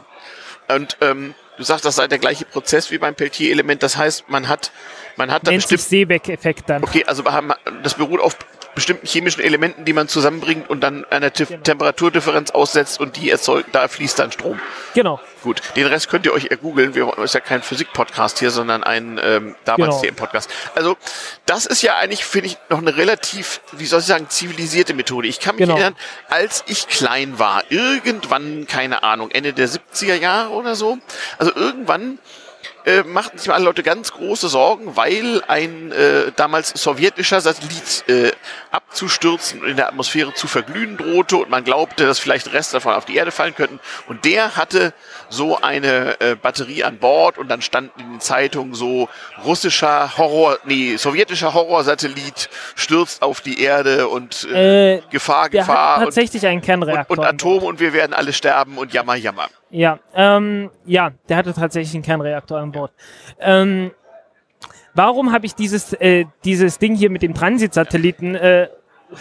[0.68, 3.82] Und ähm, du sagst, das sei der gleiche Prozess wie beim Peltier-Element.
[3.82, 4.70] Das heißt, man hat,
[5.16, 5.80] man hat da Nennt bestimmt.
[5.80, 6.82] Seebeck-Effekt dann.
[6.82, 8.36] Okay, also wir haben, das beruht auf
[8.76, 11.62] bestimmten chemischen Elementen, die man zusammenbringt und dann einer Tif- Genau.
[11.62, 14.60] Temperaturdifferenz aussetzt und die erzeugt, da fließt dann Strom.
[14.94, 15.18] Genau.
[15.42, 16.94] Gut, den Rest könnt ihr euch ergoogeln.
[16.94, 20.12] Wir ist ja kein Physik-Podcast hier, sondern ein ähm, damals Genau.
[20.14, 20.50] TM-Podcast.
[20.76, 20.96] Also
[21.46, 25.26] das ist ja eigentlich, finde ich, noch eine relativ, wie soll ich sagen, zivilisierte Methode.
[25.26, 25.74] Ich kann mich Genau.
[25.74, 25.96] erinnern,
[26.28, 30.98] als ich klein war, irgendwann, keine Ahnung, Ende der 70er Jahre oder so,
[31.38, 32.18] also irgendwann
[32.86, 38.30] äh, machten sich alle Leute ganz große Sorgen, weil ein äh, damals sowjetischer Satellit äh,
[38.70, 42.94] abzustürzen und in der Atmosphäre zu verglühen drohte und man glaubte, dass vielleicht Reste davon
[42.94, 43.80] auf die Erde fallen könnten.
[44.08, 44.92] Und der hatte
[45.28, 49.08] so eine äh, Batterie an Bord und dann standen in den Zeitungen so
[49.44, 56.04] russischer Horror, nee, sowjetischer Horrorsatellit stürzt auf die Erde und äh, Äh, Gefahr, Gefahr hat
[56.04, 57.18] tatsächlich einen und, Kernreaktor.
[57.18, 57.52] und an Bord.
[57.52, 59.48] Atom und wir werden alle sterben und jammer, jammer.
[59.70, 62.92] Ja, ähm, ja, der hatte tatsächlich einen Kernreaktor an Bord.
[63.40, 63.90] Ähm,
[64.94, 68.68] warum habe ich dieses, äh, dieses Ding hier mit dem Transitsatelliten äh,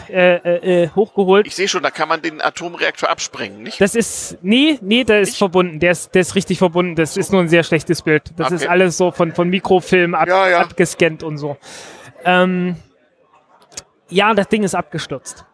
[0.10, 1.48] äh, äh, äh, hochgeholt?
[1.48, 3.82] Ich sehe schon, da kann man den Atomreaktor absprengen, nicht?
[3.82, 5.80] Das ist, nee, nee, der ist Ich- verbunden.
[5.80, 6.96] Der ist, der ist richtig verbunden.
[6.96, 8.32] Das ist nur ein sehr schlechtes Bild.
[8.38, 8.56] Das Okay.
[8.56, 10.60] ist alles so von, von Mikrofilm ab, Ja, ja.
[10.62, 11.58] abgescannt und so.
[12.24, 12.76] Ähm,
[14.10, 15.46] ja, das Ding ist abgestürzt.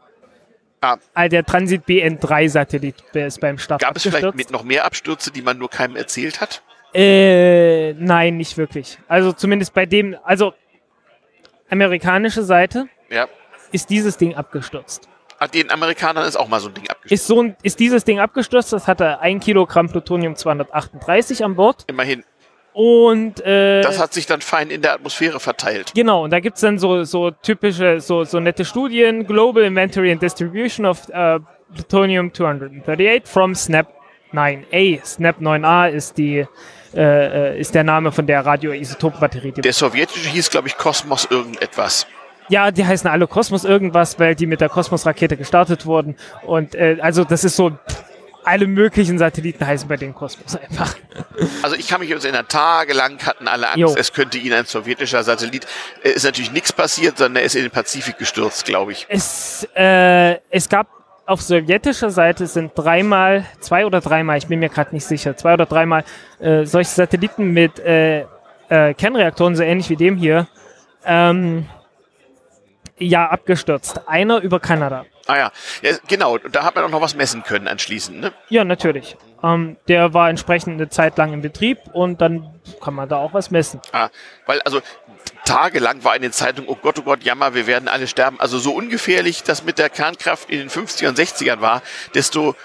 [0.81, 0.97] Ah.
[1.13, 4.17] Ah, Der Transit BN3-Satellit ist beim Start Gab es abgestürzt.
[4.17, 6.63] vielleicht mit noch mehr Abstürze, die man nur keinem erzählt hat?
[6.93, 8.97] Äh, nein, nicht wirklich.
[9.07, 10.53] Also zumindest bei dem, also
[11.69, 13.27] amerikanische Seite Ja.
[13.71, 15.07] ist dieses Ding abgestürzt.
[15.39, 17.11] Ah, Den Amerikanern ist auch mal so ein Ding abgestürzt.
[17.11, 21.85] Ist so ein, ist dieses Ding abgestürzt, das hatte ein Kilogramm Plutonium 238 an Bord
[21.87, 22.23] Immerhin.
[22.73, 25.91] Und äh, Das hat sich dann fein in der Atmosphäre verteilt.
[25.93, 30.21] genau, und da gibt's dann so, so typische, so, so nette Studien, Global Inventory and
[30.21, 31.39] Distribution of äh,
[31.73, 33.87] Plutonium 238 from SNAP
[34.33, 35.03] 9A.
[35.05, 36.45] SNAP 9A ist die
[36.93, 41.25] äh, äh, ist der Name von der Radioisotopenbatterie, die Der sowjetische hieß, glaube ich, Kosmos
[41.29, 42.05] irgendetwas.
[42.49, 46.17] Ja, die heißen alle Kosmos irgendwas, weil die mit der Kosmos-Rakete gestartet wurden.
[46.45, 48.03] Und äh, also das ist so, pff,
[48.43, 50.95] alle möglichen Satelliten heißen bei den Kosmos einfach.
[51.63, 53.95] Also ich kann mich jetzt erinnern, tagelang hatten alle Angst, Jo.
[53.97, 55.65] es könnte ihnen ein sowjetischer Satellit.
[56.03, 59.05] Äh, Ist natürlich nichts passiert, sondern er ist in den Pazifik gestürzt, glaube ich.
[59.09, 60.87] Es, äh, es gab
[61.25, 65.53] auf sowjetischer Seite sind dreimal, zwei oder dreimal, ich bin mir gerade nicht sicher, zwei
[65.53, 66.03] oder dreimal
[66.39, 68.25] äh, solche Satelliten mit äh,
[68.69, 70.47] äh, Kernreaktoren, so ähnlich wie dem hier,
[71.05, 71.65] ähm,
[72.97, 74.01] ja, abgestürzt.
[74.07, 75.05] Einer über Kanada.
[75.31, 76.37] Ah ja, ja genau.
[76.37, 78.19] Da hat man auch noch was messen können anschließend.
[78.19, 78.33] Ne?
[78.49, 79.15] Ja, natürlich.
[79.41, 83.33] Ähm, der war entsprechend eine Zeit lang in Betrieb und dann kann man da auch
[83.33, 83.79] was messen.
[83.93, 84.09] Ah,
[84.45, 84.81] weil also
[85.45, 88.39] tagelang war in den Zeitungen, oh Gott, oh Gott, jammer, wir werden alle sterben.
[88.39, 91.81] Also so ungefährlich das mit der Kernkraft in den 50er und 60ern war,
[92.13, 92.55] desto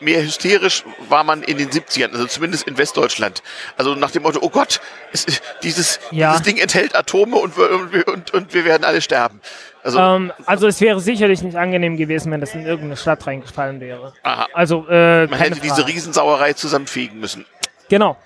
[0.00, 3.42] mehr hysterisch war man in den 70ern, also zumindest in Westdeutschland.
[3.76, 4.80] Also nach dem Motto, oh Gott,
[5.12, 5.26] es,
[5.62, 6.30] dieses, Ja.
[6.32, 9.40] dieses Ding enthält Atome und wir, und, und, und wir werden alle sterben.
[9.82, 13.80] Also, Ähm, also es wäre sicherlich nicht angenehm gewesen, wenn das in irgendeine Stadt reingefallen
[13.80, 14.12] wäre.
[14.22, 15.88] aha, Also äh, man hätte diese Frage.
[15.88, 17.44] Riesensauerei zusammenfegen müssen.
[17.88, 18.16] Genau.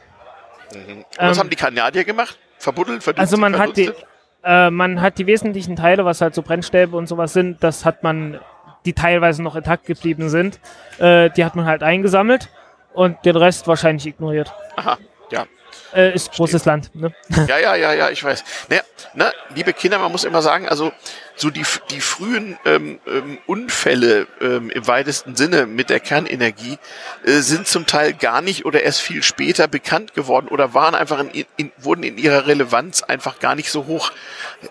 [0.74, 2.38] Und was Ähm, haben die Kanadier gemacht?
[2.58, 4.08] Verbuddeln, verdünstet, Also man hat die, verdunstet?
[4.44, 8.02] äh, man hat die wesentlichen Teile, was halt so Brennstäbe und sowas sind, das hat
[8.02, 8.40] man,
[8.84, 10.60] die teilweise noch intakt geblieben sind,
[10.98, 12.48] äh, die hat man halt eingesammelt
[12.94, 14.52] und den Rest wahrscheinlich ignoriert.
[14.76, 14.98] Aha.
[15.94, 17.12] Äh, ist großes Land, ne?
[17.48, 18.44] Ja, ja, ja, ja, ich weiß.
[18.68, 18.82] Naja,
[19.14, 20.92] na, liebe Kinder, man muss immer sagen, also
[21.36, 26.78] so die, die frühen ähm, ähm, Unfälle ähm, im weitesten Sinne mit der Kernenergie
[27.24, 31.20] äh, sind zum Teil gar nicht oder erst viel später bekannt geworden oder waren einfach
[31.20, 34.10] in, in, wurden in ihrer Relevanz einfach gar nicht so hoch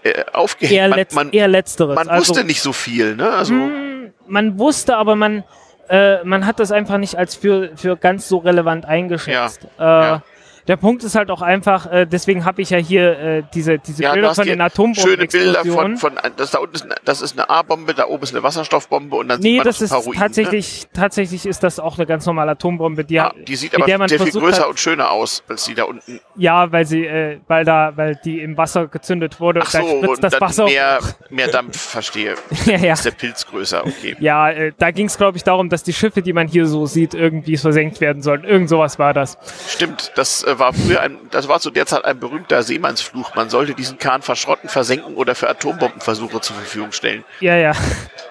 [0.04, 0.78] äh, aufgehängt.
[0.78, 1.96] Eher, man man, eher letzteres.
[1.96, 3.30] man also, wusste nicht so viel, ne?
[3.32, 5.44] Also Hm, man wusste, aber man,
[5.90, 9.64] äh, man hat das einfach nicht als für, für ganz so relevant eingeschätzt.
[9.80, 10.24] Äh, ja.
[10.68, 14.04] Der Punkt ist halt auch einfach, äh, deswegen habe ich ja hier äh, diese, diese
[14.04, 14.62] ja, Bilder von den
[14.96, 18.24] schöne Bilder von, von das da unten ist, eine- das ist eine A-Bombe, da oben
[18.24, 20.20] ist eine Wasserstoffbombe und dann sieht Nee, man das noch ist ein paar Ruinen.
[20.20, 20.26] ne?
[20.26, 23.98] tatsächlich, tatsächlich ist das auch eine ganz normale Atombombe, die, Ah, die sieht aber der
[23.98, 26.20] man sehr viel größer hat- und schöner aus, als die da unten.
[26.36, 29.88] ja, weil sie, äh, weil da, weil die im Wasser gezündet wurde Ach und so,
[29.88, 30.66] da spritzt und das dann Wasser.
[30.66, 31.00] mehr,
[31.30, 32.36] mehr Dampf, verstehe.
[32.66, 32.94] ja, ja.
[32.94, 34.16] Ist der Pilz größer, okay.
[34.20, 36.86] Ja, äh, da ging es, glaube ich, darum, dass die Schiffe, die man hier so
[36.86, 38.44] sieht, irgendwie versenkt werden sollen.
[38.44, 39.38] Irgend sowas war das.
[39.70, 43.36] Stimmt, das äh, war früher ein, das war zu der Zeit ein berühmter Seemannsfluch.
[43.36, 47.24] Man sollte diesen Kahn verschrotten, versenken oder für Atombombenversuche zur Verfügung stellen.
[47.40, 47.74] Ja, ja.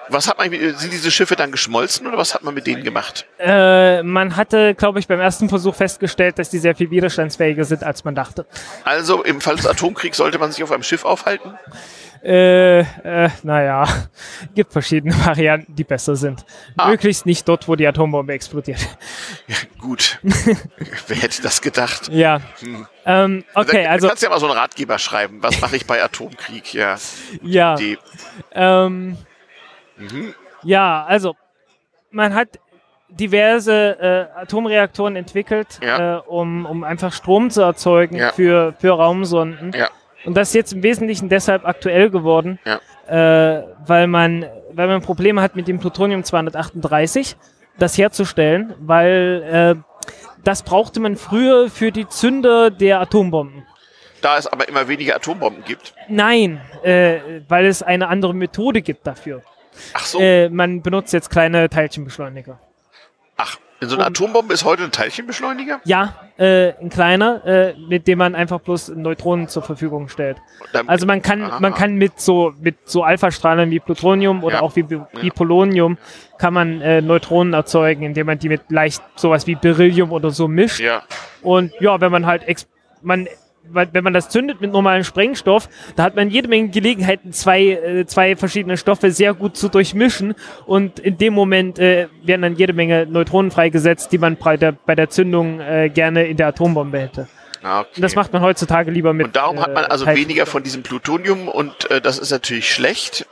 [0.09, 3.25] Was hat man, sind diese Schiffe dann geschmolzen oder was hat man mit denen gemacht?
[3.39, 7.83] Äh, man hatte, glaube ich, beim ersten Versuch festgestellt, dass die sehr viel widerstandsfähiger sind,
[7.83, 8.45] als man dachte.
[8.83, 11.57] Also im Fall des Atomkriegs sollte man sich auf einem Schiff aufhalten?
[12.27, 13.85] Äh, äh, naja,
[14.53, 16.45] gibt verschiedene Varianten, die besser sind.
[16.75, 16.89] Ah.
[16.89, 18.79] Möglichst nicht dort, wo die Atombombe explodiert.
[19.47, 20.19] Ja, gut.
[21.07, 22.09] Wer hätte das gedacht?
[22.11, 22.41] Ja.
[23.05, 25.41] Ähm, okay, da, also, Du kannst ja mal so einen Ratgeber schreiben.
[25.41, 26.73] Was mache ich bei Atomkrieg?
[26.73, 26.97] Ja,
[27.41, 27.77] ja.
[28.51, 29.17] Ähm,
[29.95, 30.35] Mhm.
[30.63, 31.35] Ja, also,
[32.11, 32.59] man hat
[33.09, 36.17] diverse äh, Atomreaktoren entwickelt, Ja.
[36.17, 38.31] äh, um, um einfach Strom zu erzeugen Ja.
[38.33, 39.71] für, für Raumsonden.
[39.73, 39.87] ja,
[40.27, 42.79] Und das ist jetzt im Wesentlichen deshalb aktuell geworden, Ja.
[43.07, 47.37] äh, weil, man, weil man Probleme hat mit dem Plutonium 238,
[47.79, 49.95] das herzustellen, weil äh,
[50.43, 53.65] das brauchte man früher für die Zünder der Atombomben.
[54.21, 55.93] Da es aber immer weniger Atombomben gibt.
[56.09, 59.43] Nein, äh, weil es eine andere Methode gibt dafür.
[59.93, 60.19] Ach so.
[60.19, 62.59] Äh, man benutzt jetzt kleine Teilchenbeschleuniger.
[63.79, 65.79] In so einer Atombombe ist heute ein Teilchenbeschleuniger?
[65.83, 70.37] Ja, äh, ein kleiner, äh, mit dem man einfach bloß Neutronen zur Verfügung stellt.
[70.87, 71.59] Also man kann, Aha.
[71.59, 74.61] man kann mit so mit so Alphastrahlern wie Plutonium oder Ja.
[74.61, 75.97] auch wie, wie Polonium
[76.39, 80.47] kann man äh, Neutronen erzeugen, indem man die mit leicht sowas wie Beryllium oder so
[80.47, 80.79] mischt.
[80.79, 81.03] Ja.
[81.43, 82.43] Und ja, wenn man halt
[83.03, 83.27] man
[83.71, 88.05] wenn man das zündet mit normalem Sprengstoff, da hat man jede Menge Gelegenheiten, zwei, äh,
[88.05, 92.73] zwei verschiedene Stoffe sehr gut zu durchmischen und in dem Moment äh, werden dann jede
[92.73, 96.99] Menge Neutronen freigesetzt, die man bei der, bei der Zündung äh, gerne in der Atombombe
[96.99, 97.27] hätte.
[97.63, 97.89] Ah, okay.
[97.95, 99.25] Und das macht man heutzutage lieber mit.
[99.27, 102.31] und darum hat man äh, also Teilchen- weniger von diesem Plutonium und äh, das ist
[102.31, 103.25] natürlich schlecht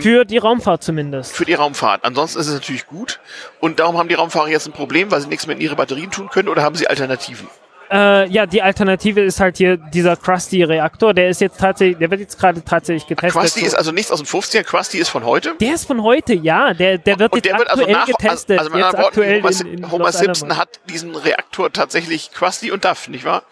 [0.00, 1.34] Für die Raumfahrt zumindest.
[1.36, 2.04] für die Raumfahrt.
[2.04, 3.18] Ansonsten ist es natürlich gut
[3.60, 6.10] und darum haben die Raumfahrer jetzt ein Problem, weil sie nichts mehr in ihre Batterien
[6.12, 7.48] tun können oder haben sie Alternativen?
[7.94, 11.14] Äh, ja, die Alternative ist halt hier dieser Krusty-Reaktor.
[11.14, 13.40] Der ist jetzt tatsächlich, der wird jetzt gerade tatsächlich getestet.
[13.40, 15.54] Krusty So- ist also nichts aus den 50ern, Krusty ist von heute.
[15.60, 16.74] der ist von heute, ja.
[16.74, 18.58] Der, der wird Und jetzt der wird also aktuell nach, getestet.
[18.58, 22.32] also mit jetzt anderen Worten, aktuell Homer, in, in Homer Simpson hat diesen Reaktor tatsächlich
[22.32, 23.44] Krusty und Duff, nicht wahr?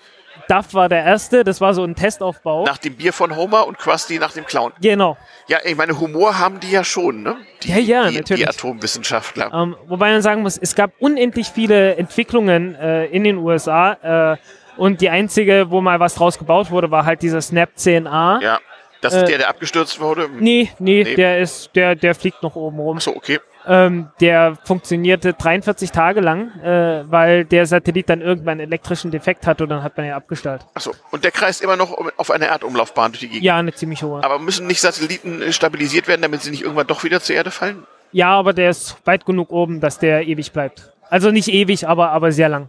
[0.52, 2.64] Duff war der erste, das war so ein Testaufbau.
[2.64, 4.72] Nach dem Bier von Homer und Krusty nach dem Clown.
[4.80, 5.16] Genau.
[5.48, 7.36] Ja, ich meine, Humor haben die ja schon, ne?
[7.62, 8.42] Die, Ja, ja, die, natürlich.
[8.42, 9.50] Die Atomwissenschaftler.
[9.54, 14.32] Ähm, wobei man sagen muss, es gab unendlich viele Entwicklungen äh, in den USA.
[14.32, 14.36] Äh,
[14.76, 18.42] und die einzige, wo mal was draus gebaut wurde, war halt dieser Snap 10A.
[18.42, 18.58] Ja.
[19.00, 20.28] Das ist Äh, der, der abgestürzt wurde.
[20.38, 21.14] Nee, nee, Nee.
[21.16, 22.96] der ist, der, der fliegt noch oben rum.
[22.98, 23.40] Achso, okay.
[23.66, 29.46] Ähm, der funktionierte 43 Tage lang, äh, weil der Satellit dann irgendwann einen elektrischen Defekt
[29.46, 30.62] hatte und dann hat man ihn abgestellt.
[30.74, 30.92] Achso.
[31.10, 33.44] Und der kreist immer noch auf einer Erdumlaufbahn durch die Gegend.
[33.44, 34.22] Ja, eine ziemlich hohe.
[34.24, 37.50] Aber müssen nicht Satelliten äh, stabilisiert werden, damit sie nicht irgendwann doch wieder zur Erde
[37.50, 37.86] fallen?
[38.10, 40.92] Ja, aber der ist weit genug oben, dass der ewig bleibt.
[41.08, 42.68] Also nicht ewig, aber, aber sehr lang.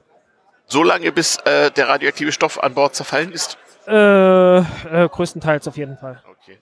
[0.68, 3.58] So lange, bis äh, der radioaktive Stoff an Bord zerfallen ist?
[3.88, 4.64] Äh, äh,
[5.10, 6.22] größtenteils auf jeden Fall.
[6.30, 6.58] Okay.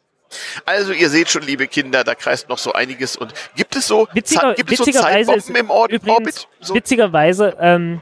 [0.66, 3.16] Also ihr seht schon, liebe Kinder, da kreist noch so einiges.
[3.18, 6.48] Und gibt es so, Witziger, gibt es so Zeitbomben im Or übrigens, Orbit?
[6.60, 6.74] So?
[6.76, 8.02] witzigerweise, ähm,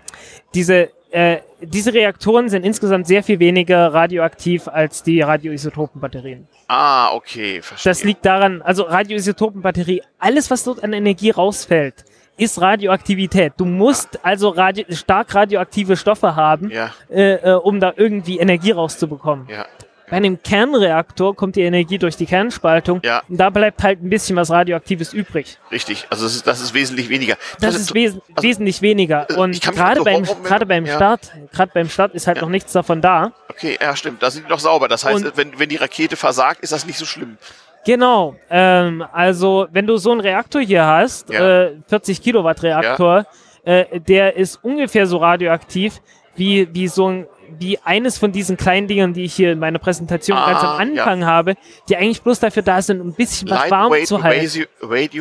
[0.54, 6.48] diese, äh, diese Reaktoren sind insgesamt sehr viel weniger radioaktiv als die Radioisotopenbatterien.
[6.68, 7.90] Ah, okay, verstehe.
[7.92, 12.06] Das liegt daran, also Radioisotopenbatterie, alles was dort an Energie rausfällt,
[12.38, 13.54] ist Radioaktivität.
[13.58, 18.72] Du musst also radio stark radioaktive Stoffe haben, Ja, äh, äh, um da irgendwie Energie
[18.72, 19.48] rauszubekommen.
[19.50, 19.66] ja.
[20.10, 23.22] Bei einem Kernreaktor kommt die Energie durch die Kernspaltung Ja.
[23.30, 25.58] und da bleibt halt ein bisschen was Radioaktives übrig.
[25.72, 27.38] Richtig, also das ist, das ist wesentlich weniger.
[27.62, 29.28] Das ist wes also- wesentlich weniger.
[29.38, 30.96] Und gerade beim, gerade beim ja.
[30.96, 32.44] Start, gerade beim Start ist halt Ja.
[32.44, 33.34] noch nichts davon da.
[33.50, 34.24] Okay, ja, stimmt.
[34.24, 34.88] Da sind die noch sauber.
[34.88, 37.38] Das heißt, Und- wenn, wenn die Rakete versagt, ist das nicht so schlimm.
[37.86, 38.36] Genau.
[38.50, 43.26] Ähm, also wenn du so einen Reaktor hier hast, äh, 40 Kilowatt Reaktor,
[43.64, 46.02] äh, der ist ungefähr so radioaktiv
[46.36, 49.80] wie, wie so ein wie eines von diesen kleinen Dingern, die ich hier in meiner
[49.80, 51.56] Präsentation Ah, ganz am Anfang habe,
[51.88, 54.46] die eigentlich bloß dafür da sind, um ein bisschen was warm zu halten.
[54.46, 54.66] Radio,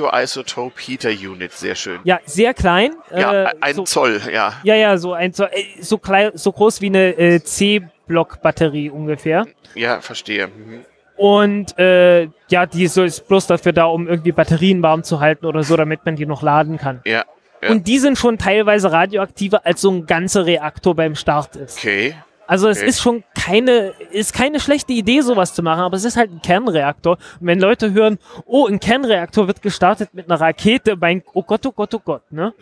[0.06, 2.00] Radioisotope Heater Unit, sehr schön.
[2.04, 2.92] Ja, sehr klein.
[3.10, 4.54] Ja, äh, ein so, Zoll, ja.
[4.62, 9.46] Ja, ja, so ein so, äh, so klein, so groß wie eine äh, C-Block-Batterie ungefähr.
[9.74, 10.48] Ja, verstehe.
[10.48, 10.84] Mhm.
[11.16, 15.64] Und äh, ja, die ist bloß dafür da, um irgendwie Batterien warm zu halten oder
[15.64, 17.00] so, damit man die noch laden kann.
[17.04, 17.24] Ja,
[17.62, 17.70] ja.
[17.70, 21.78] Und die sind schon teilweise radioaktiver, als so ein ganzer Reaktor beim Start ist.
[21.78, 22.14] okay.
[22.46, 22.88] Also es Okay.
[22.88, 26.40] ist schon keine, ist keine schlechte Idee, sowas zu machen, aber es ist halt ein
[26.40, 27.18] Kernreaktor.
[27.40, 31.66] Und wenn Leute hören, oh, ein Kernreaktor wird gestartet mit einer Rakete, mein, oh Gott,
[31.66, 32.54] oh Gott, oh Gott, ne?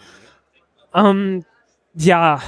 [0.92, 1.44] Ähm,
[1.94, 2.42] ja.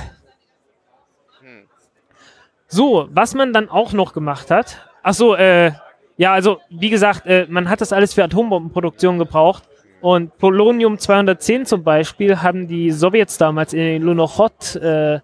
[2.66, 4.84] So, was man dann auch noch gemacht hat.
[5.02, 5.72] Ach so, äh,
[6.16, 9.62] ja, also wie gesagt, äh, man hat das alles für Atombombenproduktion gebraucht.
[10.00, 15.20] Und Polonium 210 zum Beispiel haben die Sowjets damals in den Lunokhod äh,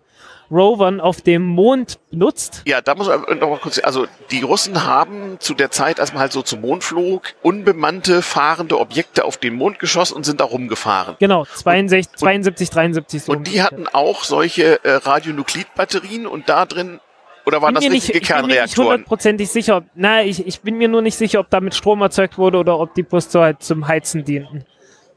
[0.50, 2.62] Rovern auf dem Mond benutzt.
[2.66, 6.12] Ja, da muss man noch mal kurz, also die Russen haben zu der Zeit, als
[6.12, 10.40] man halt so zum Mond flog, unbemannte fahrende Objekte auf den Mond geschossen und sind
[10.40, 11.16] da rumgefahren.
[11.18, 13.32] Genau, 62, 72, 73 so.
[13.32, 17.00] Und die hatten auch solche äh, Radionuklidbatterien und da drin,
[17.46, 18.88] oder waren das nicht, richtige ich bin mir nicht Kernreaktoren?
[18.88, 22.58] hundertprozentig sicher, na, ich, ich bin mir nur nicht sicher, ob damit Strom erzeugt wurde
[22.58, 24.64] oder ob die so halt zum Heizen dienten.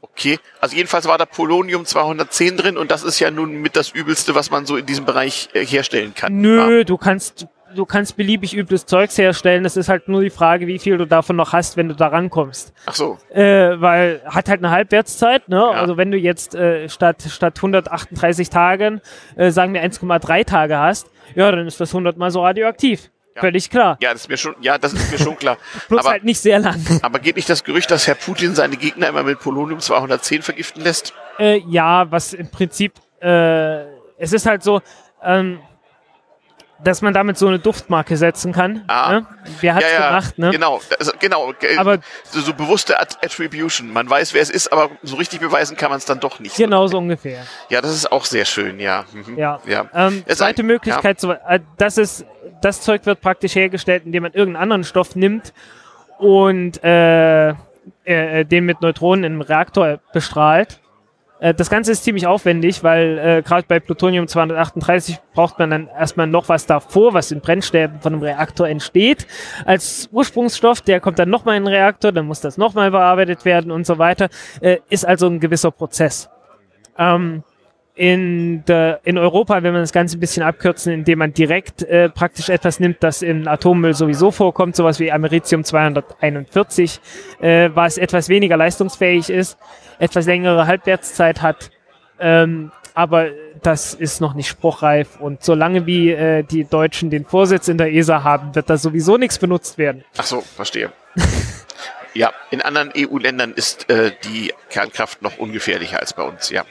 [0.00, 3.90] Okay, also jedenfalls war da Polonium 210 drin und das ist ja nun mit das
[3.90, 6.40] Übelste, was man so in diesem Bereich äh, herstellen kann.
[6.40, 9.64] Nö, du kannst, du kannst beliebig übles Zeugs herstellen.
[9.64, 12.08] Es ist halt nur die Frage, wie viel du davon noch hast, wenn du da
[12.08, 12.72] rankommst.
[12.86, 15.56] Ach so, Äh, weil hat halt eine Halbwertszeit, ne?
[15.56, 15.70] Ja.
[15.70, 19.00] Also wenn du jetzt äh, statt, statt 138 Tagen,
[19.36, 23.10] äh, sagen wir 1,3 Tage hast, ja, dann ist das 100 mal so radioaktiv.
[23.34, 23.42] Ja.
[23.42, 23.98] Völlig klar.
[24.00, 25.58] ja, das ist mir schon, ja, das ist mir schon klar.
[25.88, 26.80] Bloß aber, halt nicht sehr lang.
[27.02, 30.82] aber geht nicht das Gerücht, dass Herr Putin seine Gegner immer mit Polonium 210 vergiften
[30.82, 31.14] lässt?
[31.38, 33.84] Äh, ja, was im Prinzip äh,
[34.18, 34.80] es ist halt so,
[35.22, 35.60] ähm,
[36.82, 38.84] dass man damit so eine Duftmarke setzen kann.
[38.86, 39.12] Ah.
[39.12, 39.26] Ne?
[39.60, 40.50] Wer hat's ja, ja, gemacht, ne?
[40.50, 41.52] Genau, also, genau.
[41.58, 43.92] ge- Aber- so, so bewusste At Attribution.
[43.92, 46.56] Man weiß, wer es ist, aber so richtig beweisen kann man es dann doch nicht.
[46.56, 47.42] Genau so ungefähr.
[47.68, 49.04] Ja, das ist auch sehr schön, ja.
[49.12, 49.36] Mhm.
[49.36, 49.60] Ja.
[49.66, 49.86] ja.
[49.92, 52.24] Ähm, Es zweite ein- Möglichkeit, so, äh, das ist,
[52.62, 55.52] das Zeug wird praktisch hergestellt, indem man irgendeinen anderen Stoff nimmt
[56.18, 57.50] und äh,
[58.04, 60.80] äh, den mit Neutronen im Reaktor bestrahlt.
[61.40, 65.88] Äh, das Ganze ist ziemlich aufwendig, weil äh, gerade bei Plutonium 238 braucht man dann
[65.88, 69.26] erstmal noch was davor, was in Brennstäben von einem Reaktor entsteht.
[69.64, 73.70] Als Ursprungsstoff, der kommt dann nochmal in den Reaktor, dann muss das nochmal bearbeitet werden
[73.70, 74.28] und so weiter.
[74.60, 76.28] Äh, ist also ein gewisser Prozess.
[76.96, 77.44] Ähm,
[77.98, 82.08] in, der, in Europa, wenn man das Ganze ein bisschen abkürzen, indem man direkt äh,
[82.08, 87.00] praktisch etwas nimmt, das im Atommüll sowieso vorkommt, sowas wie Americium 241,
[87.40, 89.58] äh, was etwas weniger leistungsfähig ist,
[89.98, 91.72] etwas längere Halbwertszeit hat,
[92.20, 93.30] ähm, aber
[93.62, 97.92] das ist noch nicht spruchreif und solange wie äh, die Deutschen den Vorsitz in der
[97.92, 100.04] ESA haben, wird da sowieso nichts benutzt werden.
[100.16, 100.92] Ach so, verstehe.
[102.14, 106.64] ja, in anderen EU-Ländern ist äh, die Kernkraft noch ungefährlicher als bei uns, ja.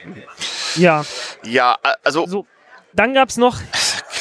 [0.76, 1.04] Ja,
[1.44, 2.46] Ja, also, so.
[2.92, 3.58] Dann gab's noch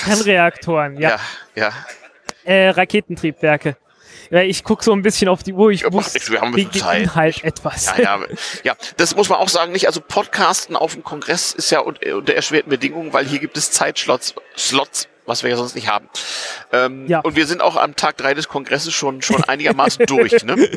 [0.04, 1.20] Kernreaktoren, ja.
[1.56, 1.74] ja, ja.
[2.44, 3.78] Äh, Raketentriebwerke.
[4.30, 5.72] Ja, ich gucke so ein bisschen auf die Uhr.
[5.72, 7.02] Ich Ja, muss mach- wir haben wegen Zeit.
[7.04, 7.86] Inhalt etwas.
[7.98, 8.20] Ja, ja,
[8.64, 9.88] ja, das muss man auch sagen, nicht.
[9.88, 13.72] Also Podcasten auf dem Kongress ist ja un- unter erschwerten Bedingungen, weil hier gibt es
[13.72, 16.10] Zeitslots, Slots, was wir ja sonst nicht haben.
[16.74, 17.20] Ähm, Ja.
[17.20, 20.44] Und wir sind auch am Tag drei des Kongresses schon, schon einigermaßen durch.
[20.44, 20.70] Ne?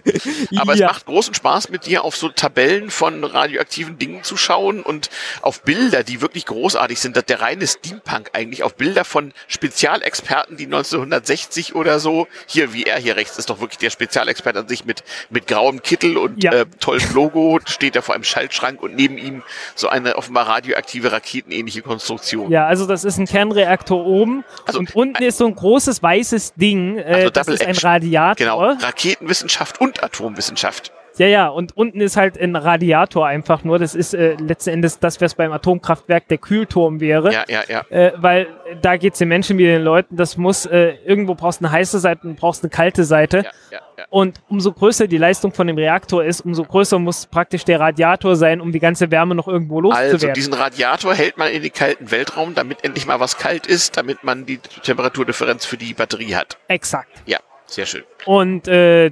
[0.56, 0.88] Aber es Ja.
[0.88, 5.08] macht großen Spaß, mit dir auf so Tabellen von radioaktiven Dingen zu schauen und
[5.40, 7.16] auf Bilder, die wirklich großartig sind.
[7.16, 12.82] Das der reine Steampunk eigentlich, auf Bilder von Spezialexperten, die 1960 oder so, hier wie
[12.84, 16.42] er hier rechts ist doch wirklich der Spezialexperte an sich mit, mit grauem Kittel und
[16.42, 16.52] Ja.
[16.52, 19.42] äh, tollem Logo, steht er vor einem Schaltschrank und neben ihm
[19.76, 22.50] so eine offenbar radioaktive raketenähnliche Konstruktion.
[22.50, 26.54] Ja, also das ist ein Kernreaktor oben Also, und unten ist so ein großes weißes
[26.54, 26.98] Ding.
[26.98, 27.88] Äh, Also das Double ist ein Action.
[27.90, 28.34] Radiator.
[28.36, 30.92] Genau, Raketenwissenschaft und Atomwissenschaft.
[31.18, 33.78] Ja, ja, und unten ist halt ein Radiator einfach nur.
[33.78, 37.32] Das ist äh, letzten Endes das, was beim Atomkraftwerk der Kühlturm wäre.
[37.32, 37.84] Ja, ja, ja.
[37.90, 38.46] Äh, weil
[38.80, 40.16] da geht's den Menschen wie den Leuten.
[40.16, 43.38] Das muss, äh, irgendwo brauchst du eine heiße Seite und brauchst eine kalte Seite.
[43.38, 44.04] ja, ja, ja.
[44.08, 48.36] Und umso größer die Leistung von dem Reaktor ist, umso größer muss praktisch der Radiator
[48.36, 50.12] sein, um die ganze Wärme noch irgendwo loszuwerden.
[50.12, 53.96] Also diesen Radiator hält man in den kalten Weltraum, damit endlich mal was kalt ist,
[53.96, 56.56] damit man die Temperaturdifferenz für die Batterie hat.
[56.68, 57.10] Exakt.
[57.26, 58.04] Ja, sehr schön.
[58.24, 59.10] Und äh,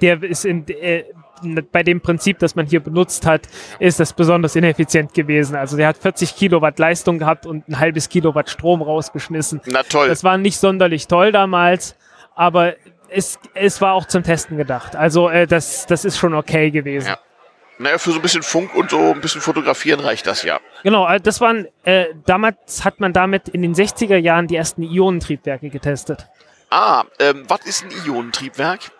[0.00, 1.04] der ist in, äh,
[1.72, 3.42] bei dem Prinzip, das man hier benutzt hat,
[3.78, 5.56] ist das besonders ineffizient gewesen.
[5.56, 9.60] Also der hat 40 Kilowatt Leistung gehabt und ein halbes Kilowatt Strom rausgeschmissen.
[9.66, 10.08] Na toll.
[10.08, 11.96] Das war nicht sonderlich toll damals,
[12.34, 12.74] aber
[13.08, 14.96] es, es war auch zum Testen gedacht.
[14.96, 17.08] Also äh, das, das ist schon okay gewesen.
[17.08, 17.18] Ja.
[17.76, 20.60] Naja, für so ein bisschen Funk und so ein bisschen fotografieren reicht das ja.
[20.84, 24.82] Genau, äh, das waren, äh, damals hat man damit in den 60er Jahren die ersten
[24.82, 26.28] Ionentriebwerke getestet.
[26.70, 28.92] Ah, ähm, was ist ein Ionentriebwerk?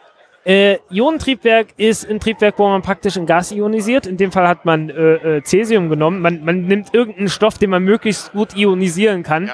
[0.45, 4.07] Äh, Ionentriebwerk ist ein Triebwerk, wo man praktisch ein Gas ionisiert.
[4.07, 6.21] In dem Fall hat man äh, äh, Cäsium genommen.
[6.21, 9.51] Man, man nimmt irgendeinen Stoff, den man möglichst gut ionisieren kann.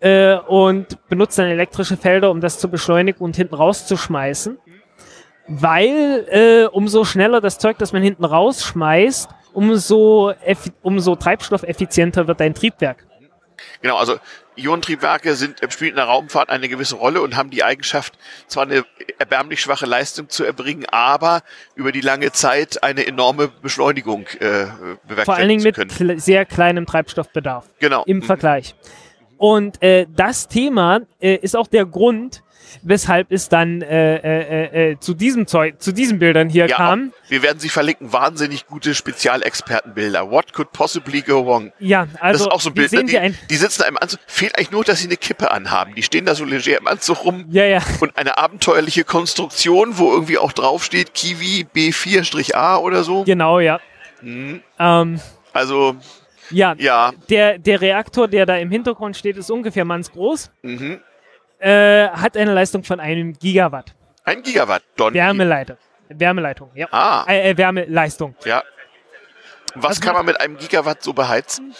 [0.00, 4.58] Äh, und benutzt dann elektrische Felder, um das zu beschleunigen und hinten rauszuschmeißen.
[5.48, 10.32] Weil äh, umso schneller das Zeug, das man hinten rausschmeißt, umso,
[10.82, 13.06] umso treibstoffeffizienter wird dein Triebwerk.
[13.82, 14.16] Genau, also
[14.60, 18.14] Ionentriebwerke sind, äh, spielen in der Raumfahrt eine gewisse Rolle und haben die Eigenschaft,
[18.46, 18.84] zwar eine
[19.18, 21.42] erbärmlich schwache Leistung zu erbringen, aber
[21.74, 24.66] über die lange Zeit eine enorme Beschleunigung äh,
[25.06, 27.64] bewerkstelligen Vor allen Dingen mit kle- sehr kleinem Treibstoffbedarf.
[27.78, 28.04] Genau.
[28.04, 28.22] im Mhm.
[28.22, 28.74] Vergleich.
[29.36, 32.42] Und äh, das Thema äh, ist auch der Grund,
[32.82, 37.12] weshalb es dann äh, äh, äh, zu diesem Zeug, zu diesen Bildern hier Ja, kam.
[37.12, 38.12] auch- wir werden sie verlinken.
[38.12, 40.30] Wahnsinnig gute Spezialexpertenbilder.
[40.30, 41.72] What could possibly go wrong?
[41.78, 42.92] Ja, Das also ist auch so ein Bild.
[42.92, 42.98] ne?
[43.06, 44.20] sehen Die, die sitzen da im Anzug.
[44.26, 45.94] Fehlt eigentlich nur, dass sie eine Kippe anhaben.
[45.94, 47.44] Die stehen da so leger im Anzug rum.
[47.50, 53.24] ja, ja, Und eine abenteuerliche Konstruktion, wo irgendwie auch draufsteht Kiwi B4-A oder so.
[53.24, 53.80] genau, ja.
[54.22, 54.60] Mhm.
[54.78, 55.20] Ähm,
[55.52, 55.96] Also,
[56.50, 57.12] ja, ja.
[57.28, 61.00] der, der Reaktor, der da im Hintergrund steht, ist ungefähr mannsgroß, Mhm.
[61.60, 63.94] Äh, hat eine Leistung von einem Gigawatt.
[64.24, 64.82] Ein Gigawatt.
[64.96, 65.14] Don.
[65.14, 65.76] Wärmeleiter.
[66.08, 66.88] Wärmeleitung, ja.
[66.90, 68.34] Ah, Äh, äh, Wärmeleistung.
[68.44, 68.62] ja.
[69.76, 71.74] Was Also- kann man mit einem Gigawatt so beheizen?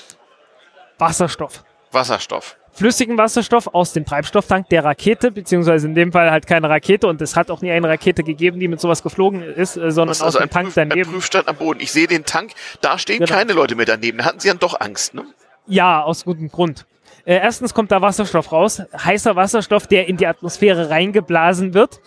[0.98, 1.64] Wasserstoff.
[1.92, 2.56] Wasserstoff.
[2.72, 7.20] flüssigen Wasserstoff aus dem Treibstofftank der Rakete, beziehungsweise in dem Fall halt keine Rakete und
[7.20, 10.20] es hat auch nie eine Rakete gegeben, die mit sowas geflogen ist, äh, sondern ist
[10.22, 11.12] aus also dem ein, Tank Prüf, ein daneben.
[11.12, 11.80] Prüfstand am Boden.
[11.80, 13.34] Ich sehe den Tank, da stehen Genau.
[13.34, 14.18] keine Leute mehr daneben.
[14.18, 15.24] Da hatten sie dann doch Angst, ne?
[15.66, 16.86] Ja, aus gutem Grund.
[17.24, 22.00] Äh, erstens kommt da Wasserstoff raus, heißer Wasserstoff, der in die Atmosphäre reingeblasen wird,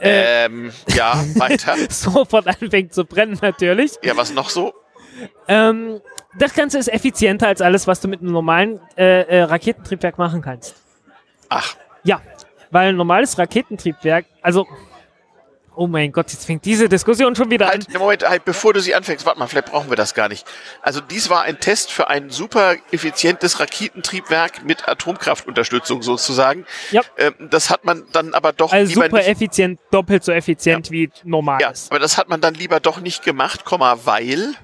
[0.00, 1.74] Ähm, ja, weiter.
[1.90, 3.92] sofort anfängt zu brennen natürlich.
[4.02, 4.72] Ja, was noch so?
[5.48, 6.00] Ähm,
[6.38, 10.40] das Ganze ist effizienter als alles, was du mit einem normalen äh, äh, Raketentriebwerk machen
[10.42, 10.76] kannst.
[11.48, 12.20] Ach, Ja,
[12.70, 14.66] weil ein normales Raketentriebwerk, also,
[15.76, 17.72] oh mein Gott, jetzt fängt diese Diskussion schon wieder an.
[17.72, 20.46] halt, Moment, halt, bevor du sie anfängst, warte mal, vielleicht brauchen wir das gar nicht.
[20.82, 26.64] Also dies war ein Test für ein super effizientes Raketentriebwerk mit Atomkraftunterstützung sozusagen.
[26.90, 27.02] Ja.
[27.18, 29.28] Ähm, das hat man dann aber doch Also lieber super nicht.
[29.28, 31.86] effizient, doppelt so effizient wie Ja, normales.
[31.90, 34.54] aber das hat man dann lieber doch nicht gemacht, Komma, weil.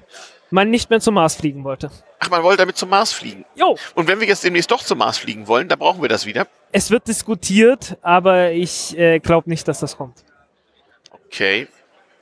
[0.51, 1.91] Man nicht mehr zum Mars fliegen wollte.
[2.19, 3.45] Ach, man wollte damit zum Mars fliegen.
[3.55, 6.25] Jo, Und wenn wir jetzt demnächst doch zum Mars fliegen wollen, dann brauchen wir das
[6.25, 6.47] wieder.
[6.71, 10.23] es wird diskutiert, aber ich äh, glaube nicht, dass das kommt.
[11.31, 11.67] Okay.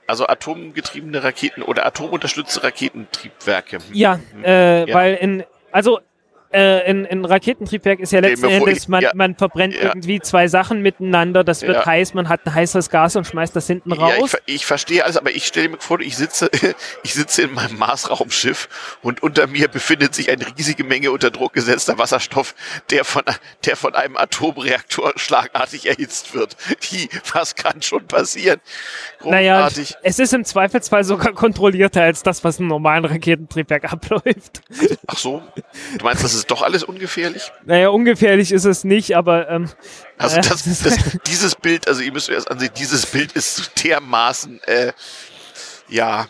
[0.06, 3.78] Also atomgetriebene Raketen oder atomunterstützte Raketentriebwerke.
[3.78, 3.84] Hm.
[3.94, 4.96] Ja, äh, Ja.
[4.96, 6.00] weil in, also
[6.54, 9.12] äh, in, in Raketentriebwerk ist ja letzten Endes, ich- man, ja.
[9.14, 9.84] man verbrennt Ja.
[9.90, 11.86] irgendwie zwei Sachen miteinander, das wird Ja.
[11.86, 14.32] heiß, man hat ein heißes Gas und schmeißt das hinten ich, raus.
[14.32, 16.50] ver- ich verstehe alles, aber ich stelle mir vor, ich sitze,
[17.04, 18.70] ich sitze in meinem Marsraumschiff
[19.02, 22.56] und unter mir befindet sich eine riesige Menge unter Druck gesetzter Wasserstoff,
[22.92, 23.24] der von,
[23.66, 26.56] der von einem Atomreaktor schlagartig erhitzt wird.
[26.92, 28.60] Wie, was kann schon passieren?
[29.24, 29.96] naja, Großartig.
[30.04, 34.62] es ist im Zweifelsfall sogar kontrollierter als das, was im normalen Raketentriebwerk abläuft.
[35.08, 35.42] Ach so,
[35.98, 37.52] du meinst, das ist doch alles ungefährlich?
[37.66, 39.70] Naja, ungefährlich ist es nicht, aber ähm,
[40.18, 43.56] Also äh, das, das, dieses Bild, also ihr müsst euch das ansehen, dieses Bild ist
[43.56, 44.94] so dermaßen, äh,
[45.90, 46.28] ja,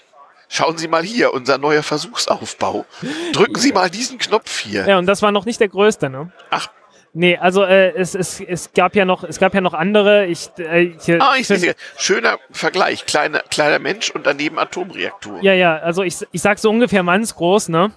[0.49, 2.85] schauen Sie mal hier, unser neuer Versuchsaufbau.
[3.33, 4.87] Drücken Sie mal diesen Knopf hier.
[4.87, 6.31] ja, und das war noch nicht der größte, ne?
[6.49, 6.69] Ach,
[7.13, 10.27] Nee, also äh, es, es, es gab ja noch, es gab ja noch andere.
[10.27, 13.07] Ich, äh, hier, ah, ich sehe Schöner Vergleich.
[13.07, 15.39] Kleiner, kleiner Mensch und daneben Atomreaktor.
[15.41, 17.91] Ja, ja, also ich, ich sag so ungefähr mannsgroß, ne?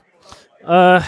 [0.67, 1.01] Äh,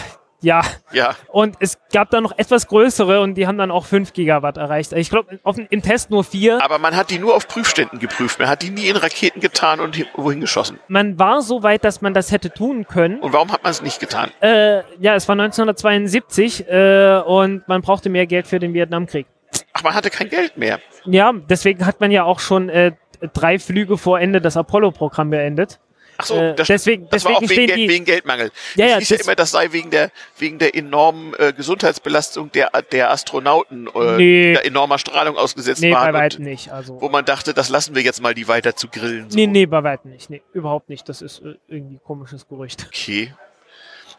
[0.43, 4.13] ja, Ja, und es gab dann noch etwas größere und die haben dann auch 5
[4.13, 4.93] Gigawatt erreicht.
[4.93, 5.39] Ich glaube,
[5.69, 6.61] im Test nur 4.
[6.63, 8.37] aber man hat die nur auf Prüfständen geprüft.
[8.39, 10.79] Man hat die nie in Raketen getan und hi- wohin geschossen.
[10.87, 13.19] Man war so weit, dass man das hätte tun können.
[13.19, 14.29] Und warum hat man es nicht getan?
[14.41, 19.25] Äh, ja, es war 1972 äh, und man brauchte mehr Geld für den Vietnamkrieg.
[19.73, 20.79] Ach, man hatte kein Geld mehr.
[21.05, 22.91] Ja, deswegen hat man ja auch schon äh,
[23.33, 25.79] drei Flüge vor Ende das Apollo-Programm beendet.
[26.23, 28.51] Ach so, Äh, das, deswegen- das war auch deswegen wegen, Geld, die- wegen Geldmangel.
[28.75, 31.53] Ja, ja, es hieß ja das- immer, das sei wegen der, wegen der enormen äh,
[31.53, 34.53] Gesundheitsbelastung der, der Astronauten, äh, Nee.
[34.53, 36.13] der enormer Strahlung ausgesetzt Nee, bei waren.
[36.13, 36.71] weitem Und, nicht.
[36.71, 39.29] Also, wo man dachte, das lassen wir jetzt mal, die weiter zu grillen.
[39.29, 39.35] So.
[39.35, 40.29] nee, nee, bei weitem nicht.
[40.29, 41.07] Nee, überhaupt nicht.
[41.09, 42.85] Das ist äh, irgendwie ein komisches Gerücht.
[42.87, 43.33] Okay.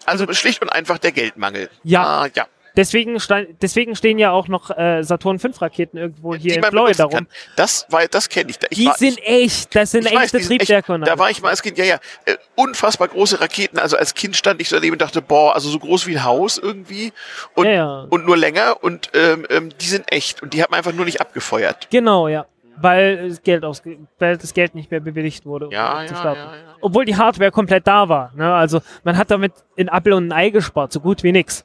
[0.07, 1.70] Also schlicht und einfach der Geldmangel.
[1.82, 2.02] Ja.
[2.05, 2.46] Ah, ja.
[2.77, 7.05] Deswegen, stein- deswegen stehen ja auch noch äh, Saturn 5 Raketen irgendwo hier in Florida
[7.05, 7.27] rum.
[7.57, 8.57] Das, war- das kenne ich.
[8.70, 10.93] ich Die war, sind echt, das sind weiß, echte echt- Triebwerke.
[10.93, 13.79] und Da war ich mal als Kind, ja, ja, äh, unfassbar große Raketen.
[13.79, 16.25] Also als Kind stand ich so daneben und dachte, boah, also so groß wie ein
[16.25, 17.12] Haus irgendwie
[17.55, 18.07] und, Ja, ja.
[18.11, 21.05] und nur länger und ähm, ähm, die sind echt und die hat man einfach nur
[21.05, 21.89] nicht abgefeuert.
[21.91, 22.47] Genau, ja.
[22.77, 25.66] Weil das Geld ausge weil das Geld nicht mehr bewilligt wurde.
[25.66, 26.41] um Ja, starten.
[26.41, 26.75] ja, ja.
[26.81, 28.33] Obwohl die Hardware komplett da war.
[28.35, 28.53] Ne?
[28.53, 31.64] Also man hat damit in Apple und ein Ei gespart, so gut wie nix.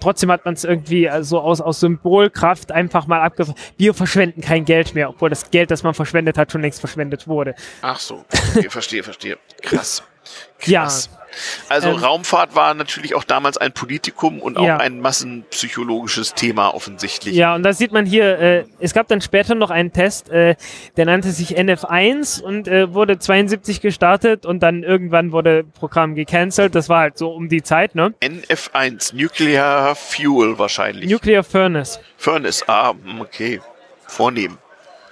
[0.00, 3.58] Trotzdem hat man es irgendwie also aus, aus Symbolkraft einfach mal abgefahren.
[3.76, 7.28] Wir verschwenden kein Geld mehr, obwohl das Geld, das man verschwendet hat, schon längst verschwendet
[7.28, 7.54] wurde.
[7.82, 8.24] Ach so,
[8.56, 9.38] okay, verstehe, verstehe.
[9.62, 10.02] Krass.
[10.64, 11.10] Ja, Krass.
[11.68, 14.78] Also Ähm, Raumfahrt war natürlich auch damals ein Politikum und auch Ja.
[14.78, 17.34] ein massenpsychologisches Thema offensichtlich.
[17.36, 20.56] Ja, und da sieht man hier, äh, es gab dann später noch einen Test, äh,
[20.96, 26.74] der nannte sich NF1 und äh, wurde 72 gestartet und dann irgendwann wurde Programm gecancelt.
[26.74, 28.12] Das war halt so um die Zeit, ne?
[28.20, 31.08] NF1, Nuclear Fuel wahrscheinlich.
[31.08, 32.00] Nuclear Furnace.
[32.16, 33.60] Furnace, ah, okay.
[34.06, 34.58] Vornehm.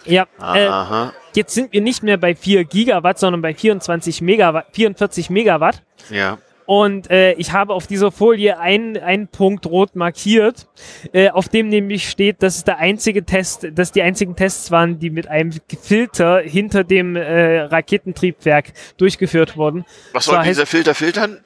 [0.08, 1.12] Ja, äh, Aha.
[1.34, 5.82] jetzt sind wir nicht mehr bei 4 Gigawatt, sondern bei 24 Megawatt, 44 Megawatt.
[6.10, 6.38] Ja.
[6.66, 10.68] Und äh, ich habe auf dieser Folie einen, einen Punkt rot markiert,
[11.14, 14.98] äh, auf dem nämlich steht, dass es der einzige Test, dass die einzigen Tests waren,
[14.98, 15.50] die mit einem
[15.80, 19.86] Filter hinter dem äh, Raketentriebwerk durchgeführt wurden.
[20.12, 21.38] Was soll So heißt- dieser Filter filtern?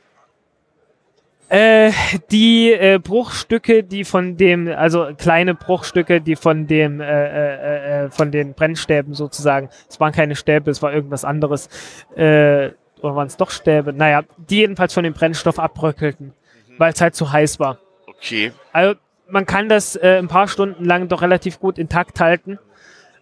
[1.53, 1.93] Äh,
[2.31, 8.11] die äh, Bruchstücke, die von dem, also kleine Bruchstücke, die von dem, äh, äh, äh,
[8.11, 11.69] von den Brennstäben sozusagen, es waren keine Stäbe, es war irgendwas anderes,
[12.17, 12.71] äh,
[13.03, 13.93] oder waren es doch Stäbe?
[13.93, 16.33] Naja, die jedenfalls von dem Brennstoff abbröckelten,
[16.79, 17.77] weil es halt zu heiß war.
[18.07, 18.53] Okay.
[18.73, 18.95] Also
[19.29, 22.59] man kann das ein paar Stunden lang doch relativ gut intakt halten.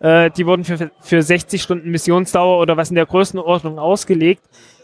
[0.02, 4.42] Die wurden für, für 60 Stunden Missionsdauer oder was in der Größenordnung ausgelegt.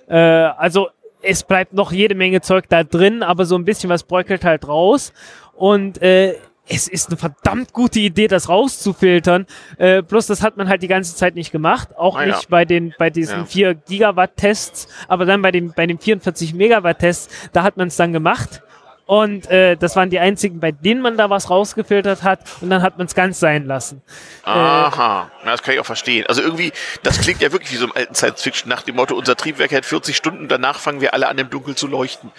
[0.09, 0.89] Äh, also
[1.27, 4.67] es bleibt noch jede Menge Zeug da drin, aber so ein bisschen was bröckelt halt
[4.69, 5.13] raus.
[5.55, 6.37] Und äh,
[6.69, 9.47] es ist eine verdammt gute Idee, das rauszufiltern.
[9.79, 11.97] Äh, bloß das hat man halt die ganze Zeit nicht gemacht.
[11.97, 12.35] Auch Ah, ja.
[12.37, 13.45] nicht bei den bei diesen Ja.
[13.45, 17.89] 4 Gigawatt Tests, aber dann bei dem bei den 44 Megawatt Tests, da hat man
[17.89, 18.63] es dann gemacht.
[19.07, 22.41] Und äh, das waren die einzigen, bei denen man da was rausgefiltert hat.
[22.61, 24.03] Und dann hat man es ganz sein lassen.
[24.43, 26.27] Aha, äh, das kann ich auch verstehen.
[26.27, 26.73] Also irgendwie,
[27.05, 29.87] das klingt ja wirklich wie so im alten Science-Fiction nach dem Motto, unser Triebwerk hält
[29.87, 32.33] 40 Stunden, danach fangen wir alle an, im Dunkeln zu leuchten.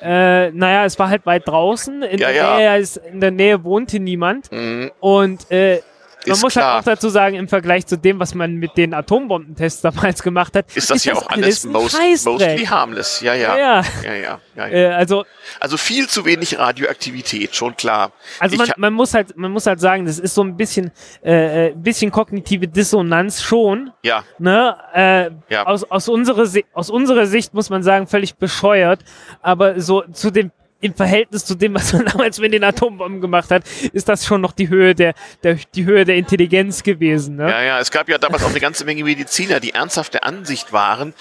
[0.00, 2.02] Äh, naja, es war halt weit draußen.
[2.04, 2.56] In, ja, der, ja.
[2.56, 4.50] Nähe, in der Nähe wohnte niemand.
[4.52, 4.92] Mhm.
[5.00, 5.80] Und äh,
[6.26, 6.74] man muss klar.
[6.74, 10.54] halt auch dazu sagen, im Vergleich zu dem, was man mit den Atombombentests damals gemacht
[10.56, 13.20] hat, ist das ist ja das auch alles, most, mostly harmless.
[13.20, 13.56] Ja, ja.
[13.56, 13.82] ja.
[14.04, 15.24] ja, ja, ja, äh, also,
[15.60, 18.12] also viel zu wenig Radioaktivität, schon klar.
[18.38, 20.90] Also man, man, muss halt, man muss halt sagen, das ist so ein bisschen,
[21.24, 23.92] äh, äh bisschen kognitive Dissonanz schon.
[24.02, 24.24] Ja.
[24.38, 24.76] Ne?
[25.48, 25.56] Äh.
[25.64, 29.00] Aus, aus, unserer, aus unserer Sicht muss man sagen, völlig bescheuert.
[29.40, 30.50] Aber so zu dem
[30.82, 33.62] im Verhältnis zu dem, was man damals mit den Atombomben gemacht hat,
[33.92, 37.36] ist das schon noch die Höhe der, der, die Höhe der Intelligenz gewesen.
[37.36, 37.48] Ne?
[37.48, 40.72] Ja, ja, es gab ja damals auch eine ganze Menge Mediziner, die ernsthaft der Ansicht
[40.72, 41.14] waren,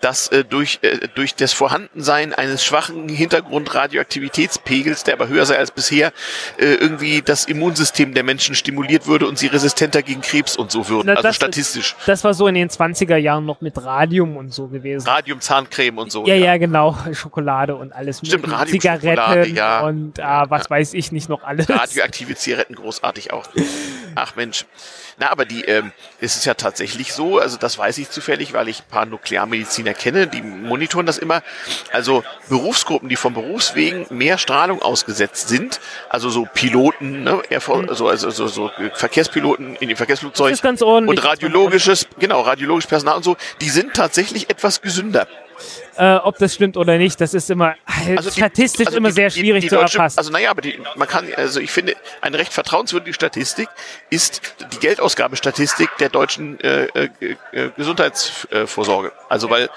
[0.00, 5.70] dass äh, durch, äh, durch das Vorhandensein eines schwachen Hintergrundradioaktivitätspegels, der aber höher sei als
[5.70, 6.12] bisher,
[6.58, 10.88] äh, irgendwie das Immunsystem der Menschen stimuliert würde und sie resistenter gegen Krebs und so
[10.88, 11.06] würden.
[11.06, 11.96] Na, also das, statistisch.
[12.06, 15.06] Das war so in den 20er Jahren noch mit Radium und so gewesen.
[15.06, 16.26] Radium, Zahncreme und so.
[16.26, 16.96] Ja, ja, ja genau.
[17.12, 18.18] Schokolade und alles.
[18.18, 19.80] Stimmt, Radium, Zigaretten ja.
[19.80, 20.70] und ah, was ja.
[20.70, 21.68] weiß ich nicht noch alles.
[21.68, 23.46] Radioaktive Zigaretten großartig auch.
[24.14, 24.64] Ach Mensch.
[25.18, 28.68] Na, aber die, ähm, es ist ja tatsächlich so, also das weiß ich zufällig, weil
[28.68, 29.06] ich ein paar
[29.86, 31.42] Nuklearmediziner kenne, die monitoren das immer.
[31.92, 37.88] Also Berufsgruppen, die vom Berufswegen mehr Strahlung ausgesetzt sind, also so Piloten, ne, mhm.
[37.88, 40.78] also, also so, so Verkehrspiloten in den Verkehrsflugzeugen
[41.08, 45.26] und radiologisches, genau, radiologisches Personal und so, die sind tatsächlich etwas gesünder.
[45.98, 49.14] Äh, ob das stimmt oder nicht, das ist immer also die, statistisch also immer die,
[49.14, 50.18] sehr schwierig die, zu erfassen.
[50.18, 53.68] Also naja, aber die, man kann, also ich finde, eine recht vertrauenswürdige Statistik
[54.10, 54.40] ist
[54.72, 57.08] die Geldausgabestatistik der deutschen äh, äh,
[57.52, 59.12] äh Gesundheitsvorsorge.
[59.28, 59.70] Also weil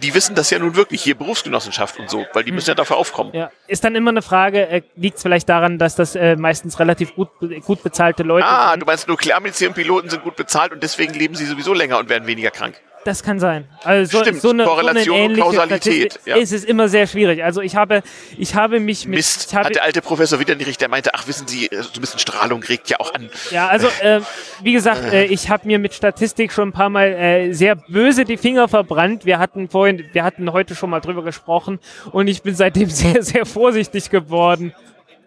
[0.00, 2.96] die wissen das ja nun wirklich hier Berufsgenossenschaft und so, weil die müssen ja dafür
[2.96, 3.32] aufkommen.
[3.32, 3.50] Ja.
[3.66, 7.14] Ist dann immer eine Frage, äh, liegt es vielleicht daran, dass das äh, meistens relativ
[7.14, 7.30] gut,
[7.64, 8.80] gut bezahlte Leute ah, sind?
[8.80, 12.08] du meinst Nuklearmedizin und Piloten sind gut bezahlt und deswegen leben sie sowieso länger und
[12.08, 12.80] werden weniger krank.
[13.04, 13.64] Das kann sein.
[13.82, 16.20] Also Stimmt, so eine, Korrelation so eine und Kausalität.
[16.24, 16.36] Ja.
[16.36, 17.42] Es ist immer sehr schwierig.
[17.42, 18.02] Also ich habe,
[18.38, 19.16] ich habe mich mit...
[19.16, 22.00] Mist, habe, hat der alte Professor wieder nicht, der meinte, ach wissen Sie, so ein
[22.00, 23.28] bisschen Strahlung regt ja auch an.
[23.50, 24.20] Ja, also äh,
[24.62, 28.24] wie gesagt, äh, ich habe mir mit Statistik schon ein paar Mal äh, sehr böse
[28.24, 29.26] die Finger verbrannt.
[29.26, 31.80] Wir hatten vorhin, wir hatten heute schon mal drüber gesprochen
[32.12, 34.72] und ich bin seitdem sehr, sehr vorsichtig geworden.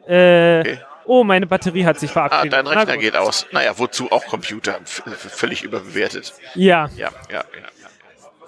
[0.07, 0.78] Äh, okay.
[1.06, 2.53] Oh, meine Batterie hat sich verabschiedet.
[2.53, 3.45] Ah, dein Rechner geht aus.
[3.51, 4.80] Naja, wozu auch Computer?
[4.84, 6.34] völlig überbewertet.
[6.56, 6.89] Ja.
[6.95, 7.70] Ja, ja, ja.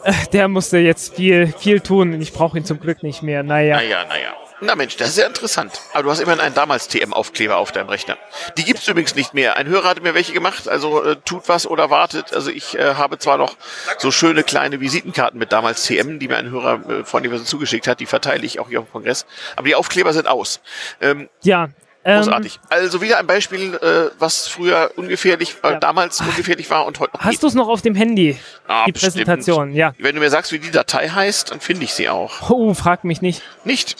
[0.03, 3.43] Äh, der musste jetzt viel, viel tun ich brauche ihn zum Glück nicht mehr.
[3.43, 3.75] Naja.
[3.75, 4.35] Naja, naja.
[4.59, 5.79] Na Mensch, das ist ja interessant.
[5.93, 8.17] Aber du hast immerhin einen damals TM-Aufkleber auf deinem Rechner.
[8.57, 9.55] Die gibt's übrigens nicht mehr.
[9.55, 12.33] Ein Hörer hat mir welche gemacht, also äh, tut was oder wartet.
[12.33, 13.55] Also ich äh, habe zwar noch
[13.99, 17.85] so schöne kleine Visitenkarten mit damals TM, die mir ein Hörer äh, von dem zugeschickt
[17.87, 19.27] hat, die verteile ich auch hier auf dem Kongress.
[19.55, 20.59] Aber die Aufkleber sind aus.
[21.01, 21.69] Ähm, ja,
[22.07, 22.59] Großartig.
[22.63, 25.79] Ähm, also wieder ein Beispiel, äh, was früher ungefährlich, äh, ja.
[25.79, 28.37] damals ungefährlich war und heute noch Hast du es noch auf dem Handy?
[28.65, 29.15] Ah, die bestimmt.
[29.15, 29.93] Präsentation, ja.
[29.97, 32.49] Wenn du mir sagst, wie die Datei heißt, dann finde ich sie auch.
[32.49, 33.41] Oh, frag mich nicht.
[33.65, 33.97] Nicht?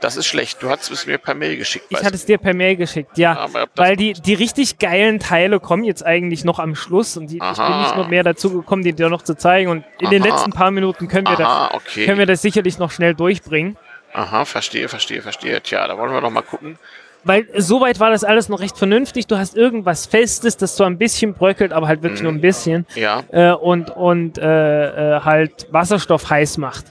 [0.00, 0.62] Das ist schlecht.
[0.62, 1.86] Du hast es mir per Mail geschickt.
[1.88, 3.48] Ich hatte es dir per Mail geschickt, ja.
[3.74, 7.56] Weil die, die richtig geilen Teile kommen jetzt eigentlich noch am Schluss und die, ich
[7.56, 9.70] bin nicht noch mehr dazu gekommen, die dir noch zu zeigen.
[9.70, 10.10] Und in Aha.
[10.10, 12.04] den letzten paar Minuten können wir, Aha, das, okay.
[12.04, 13.78] können wir das sicherlich noch schnell durchbringen.
[14.12, 15.60] Aha, verstehe, verstehe, verstehe.
[15.62, 16.78] Tja, da wollen wir doch mal gucken
[17.26, 19.26] weil soweit war das alles noch recht vernünftig.
[19.26, 22.26] Du hast irgendwas Festes, das so ein bisschen bröckelt, aber halt wirklich mhm.
[22.26, 22.86] nur ein bisschen.
[22.94, 23.24] Ja.
[23.30, 26.86] Äh, und und äh, äh, halt Wasserstoff heiß macht.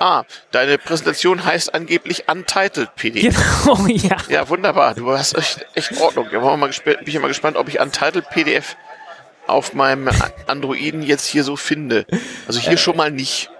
[0.00, 0.22] Ah,
[0.52, 3.34] deine Präsentation heißt angeblich Untitled PDF.
[3.64, 4.16] Genau, ja.
[4.28, 4.94] Ja, wunderbar.
[4.94, 6.28] Du hast echt, echt Ordnung.
[6.30, 8.76] Ja, mal bin ich mal gespannt, ob ich Untitled PDF
[9.48, 10.08] auf meinem
[10.46, 12.06] Androiden jetzt hier so finde.
[12.46, 12.78] Also hier äh.
[12.78, 13.50] schon mal nicht.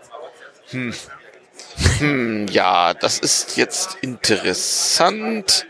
[0.71, 0.95] Hm.
[1.99, 5.67] Hm, ja, das ist jetzt interessant.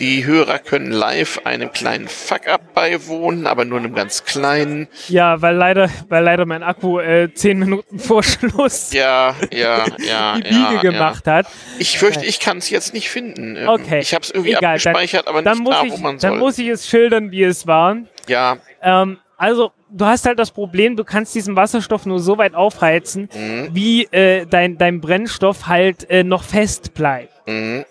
[0.00, 4.88] Die Hörer können live einem kleinen Fuck-up beiwohnen, aber nur einem ganz kleinen.
[5.08, 10.36] Ja, weil leider, weil leider mein Akku äh, zehn Minuten vor Schluss ja, ja, ja,
[10.36, 11.34] die Biege ja, gemacht ja.
[11.34, 11.46] hat.
[11.78, 13.56] Ich fürchte, ich kann es jetzt nicht finden.
[13.56, 13.98] Ähm, okay.
[14.00, 16.30] Ich habe es irgendwie Egal, abgespeichert, dann, aber dann nicht da, ich, wo man soll.
[16.30, 17.98] Dann muss ich es schildern, wie es war.
[18.26, 18.56] Ja.
[18.82, 23.30] Ähm, also du hast halt das Problem, du kannst diesen Wasserstoff nur so weit aufheizen,
[23.34, 23.70] mhm.
[23.72, 27.32] wie äh, dein, dein Brennstoff halt äh, noch fest bleibt.
[27.46, 27.86] Mhm.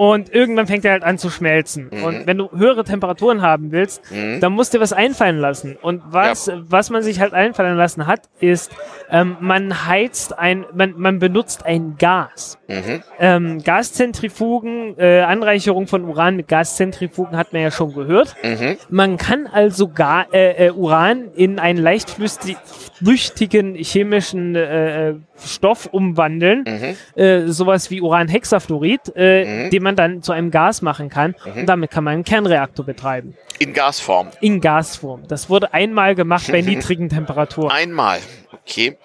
[0.00, 1.90] Und irgendwann fängt er halt an zu schmelzen.
[1.92, 2.04] Mhm.
[2.04, 4.40] Und wenn du höhere Temperaturen haben willst, Mhm.
[4.40, 5.76] dann musst du was einfallen lassen.
[5.76, 8.70] Und was, was man sich halt einfallen lassen hat, ist,
[9.10, 12.58] ähm, man heizt ein, man, man benutzt ein Gas.
[12.66, 13.02] Mhm.
[13.18, 18.36] Ähm, Gaszentrifugen, äh, Anreicherung von Uran mit Gaszentrifugen hat man ja schon gehört.
[18.42, 18.78] Mhm.
[18.88, 25.86] Man kann also Ga äh, äh, Uran in einen leicht flüchtigen chemischen äh, äh, Stoff
[25.92, 27.20] umwandeln, Mhm.
[27.22, 29.70] äh, sowas wie Uranhexafluorid, Mhm.
[29.70, 33.36] den man dann zu einem Gas machen kann und damit kann man einen Kernreaktor betreiben.
[33.58, 34.28] In Gasform.
[34.40, 35.26] In Gasform.
[35.28, 37.70] Das wurde einmal gemacht bei niedrigen Temperaturen.
[37.70, 38.20] Einmal.
[38.52, 38.96] Okay.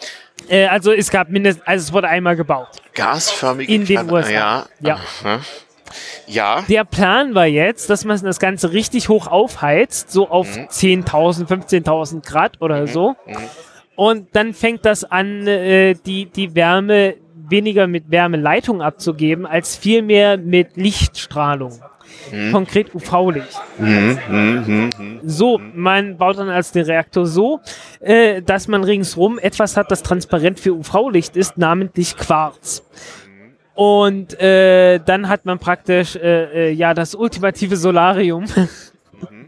[0.50, 2.70] Äh, also es gab mindestens, also es wurde einmal gebaut.
[2.94, 4.32] Gasförmige In den USA.
[4.32, 4.68] Ja.
[4.80, 4.96] Ja.
[4.96, 5.40] Aha.
[6.28, 6.64] Ja.
[6.68, 12.26] Der Plan war jetzt, dass man das Ganze richtig hoch aufheizt, so auf 10.000, 15.000
[12.26, 13.16] Grad oder so.
[13.96, 17.16] Und dann fängt das an, äh, die, die Wärme
[17.50, 21.72] weniger mit Wärmeleitung abzugeben, als vielmehr mit Lichtstrahlung.
[22.52, 23.62] Konkret UV-Licht.
[25.24, 27.60] So, man baut dann als den Reaktor so,
[28.00, 32.84] äh, dass man ringsrum etwas hat, das transparent für UV-Licht ist, namentlich Quarz.
[33.76, 38.46] Und äh, dann hat man praktisch äh, äh, ja das ultimative Solarium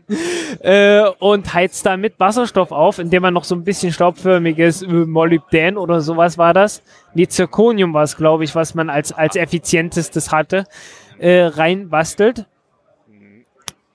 [0.61, 5.77] äh, und heizt damit Wasserstoff auf, indem man noch so ein bisschen staubförmiges äh, Molybdän
[5.77, 6.81] oder sowas war das.
[7.13, 10.65] Nee, Zirconium war es, glaube ich, was man als, als effizientestes hatte,
[11.19, 12.45] äh, reinbastelt.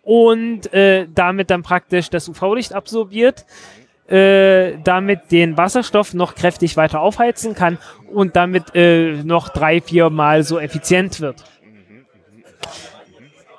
[0.02, 3.46] Und äh, damit dann praktisch das UV-Licht absorbiert
[4.12, 7.78] äh, damit den Wasserstoff noch kräftig weiter aufheizen kann
[8.12, 11.44] und damit äh, noch drei, vier Mal so effizient wird.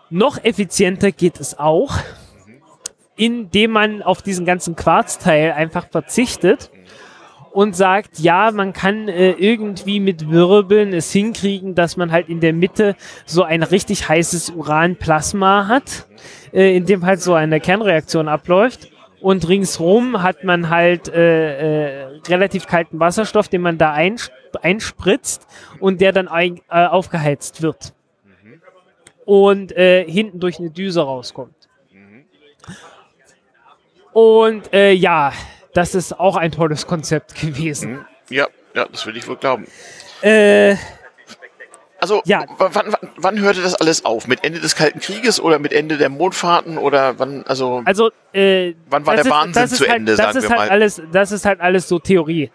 [0.09, 1.97] Noch effizienter geht es auch,
[3.15, 6.71] indem man auf diesen ganzen Quarzteil einfach verzichtet
[7.53, 12.39] und sagt, ja, man kann äh, irgendwie mit Wirbeln es hinkriegen, dass man halt in
[12.39, 12.95] der Mitte
[13.25, 16.07] so ein richtig heißes Uranplasma hat,
[16.51, 18.89] äh, in dem halt so eine Kernreaktion abläuft.
[19.21, 25.47] Und ringsrum hat man halt äh, äh, relativ kalten Wasserstoff, den man da einsp einspritzt
[25.79, 27.93] und der dann ein, äh, aufgeheizt wird.
[29.25, 31.62] Und äh, hinten durch eine Düse rauskommt.
[34.13, 35.33] Und äh, ja,
[35.73, 37.91] das ist auch ein tolles Konzept gewesen.
[37.93, 38.05] Mhm.
[38.29, 39.67] Ja, ja, das will ich wohl glauben.
[40.21, 40.75] Äh,
[41.99, 42.45] Also, Ja.
[42.57, 44.27] wann, wann, wann hörte das alles auf?
[44.27, 48.73] Mit Ende des Kalten Krieges oder mit Ende der Mondfahrten oder wann, also, also, äh,
[48.89, 50.59] wann war der ist- Wahnsinn das ist zu halt, Ende, das sagen ist wir halt
[50.59, 50.65] mal?
[50.65, 50.71] Mhm.
[50.71, 52.51] Alles, das ist halt alles so Theorie.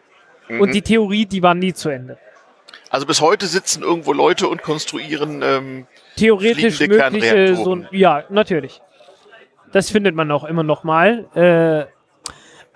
[0.50, 2.18] Und die Theorie, die war nie zu Ende.
[2.90, 5.86] Also bis heute sitzen irgendwo Leute und konstruieren, ähm,
[6.16, 6.96] Theoretisch mögliche,
[7.54, 7.88] so, Kernreaktoren.
[7.92, 8.80] ja, natürlich.
[9.72, 11.26] Das findet man auch immer noch mal.
[11.34, 11.86] Äh,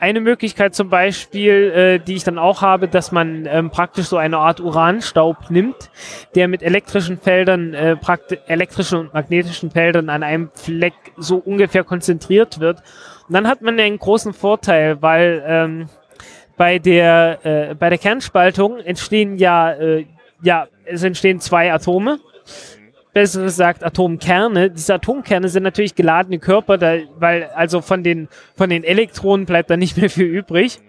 [0.03, 4.17] eine Möglichkeit zum Beispiel, äh, die ich dann auch habe, dass man ähm, praktisch so
[4.17, 5.91] eine Art Uranstaub nimmt,
[6.35, 11.85] der mit elektrischen Feldern, äh, praktisch elektrischen und magnetischen Feldern an einem Fleck so ungefähr
[11.85, 12.83] konzentriert wird.
[13.29, 15.89] Und dann hat man einen großen Vorteil, weil ähm,
[16.57, 17.39] bei der
[17.71, 20.07] äh, bei der Kernspaltung entstehen ja äh,
[20.43, 22.19] ja es entstehen zwei Atome
[23.13, 24.71] besser gesagt Atomkerne.
[24.71, 29.71] Diese Atomkerne sind natürlich geladene Körper, da, weil also von den, von den Elektronen bleibt
[29.71, 30.81] da nicht mehr viel übrig.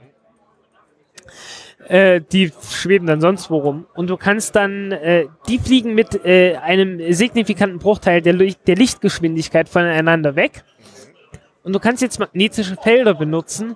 [1.88, 3.86] Äh, die schweben dann sonst wo rum.
[3.94, 9.68] Und du kannst dann, äh, die fliegen mit äh, einem signifikanten Bruchteil der, der Lichtgeschwindigkeit
[9.68, 10.64] voneinander weg.
[11.64, 13.76] Und du kannst jetzt magnetische Felder benutzen,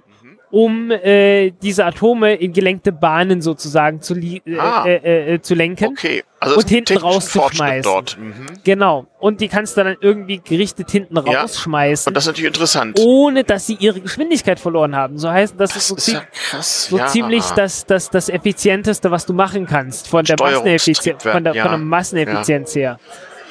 [0.50, 4.86] um äh, diese Atome in gelenkte Bahnen sozusagen zu, äh, Ah.
[4.86, 5.86] äh, äh, zu lenken.
[5.88, 6.24] okay.
[6.40, 7.82] Also Und hinten rauszuschmeißen.
[7.82, 8.18] Dort.
[8.20, 8.46] Mhm.
[8.64, 9.08] Genau.
[9.20, 11.42] Und die kannst du dann irgendwie gerichtet hinten Ja.
[11.42, 13.00] rausschmeißen, Und das ist natürlich interessant.
[13.00, 15.18] ohne dass sie ihre Geschwindigkeit verloren haben.
[15.18, 16.86] So heißt das, ist das so, ist ja krass.
[16.90, 17.08] so ja.
[17.08, 21.70] ziemlich das, das, das Effizienteste, was du machen kannst von der, Masseneffizienz, von der, von
[21.72, 23.00] der Masseneffizienz her.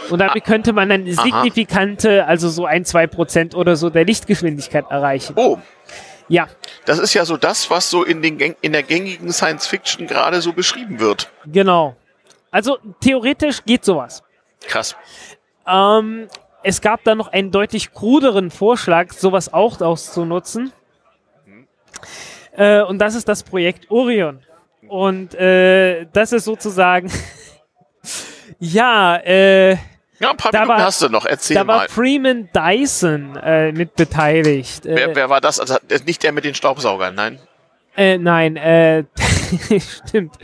[0.09, 4.85] Und damit könnte man dann signifikante, also so ein, zwei Prozent oder so der Lichtgeschwindigkeit
[4.91, 5.33] erreichen.
[5.37, 5.59] Oh,
[6.29, 6.49] Ja,
[6.85, 10.41] das ist ja so das, was so in, den, in der gängigen Science Fiction gerade
[10.41, 11.31] so beschrieben wird.
[11.47, 11.97] genau.
[12.51, 14.23] Also theoretisch geht sowas.
[14.67, 14.97] Krass.
[15.67, 16.29] Ähm,
[16.63, 20.73] es gab da noch einen deutlich kruderen Vorschlag, sowas auch auszunutzen.
[22.53, 24.41] Äh, und das ist das Projekt Orion.
[24.89, 27.11] Und äh, das ist sozusagen,
[28.59, 29.77] ja, äh,
[30.19, 31.27] Ja, ein paar Da Minuten war- hast du noch.
[31.27, 31.89] Erzähl da war mal.
[31.89, 34.87] Freeman Dyson äh, mit beteiligt.
[34.87, 35.61] Äh, Wer, wer war das?
[35.61, 37.39] Also nicht der mit den Staubsaugern, nein.
[37.97, 39.05] Äh, nein, äh,
[39.81, 40.35] stimmt.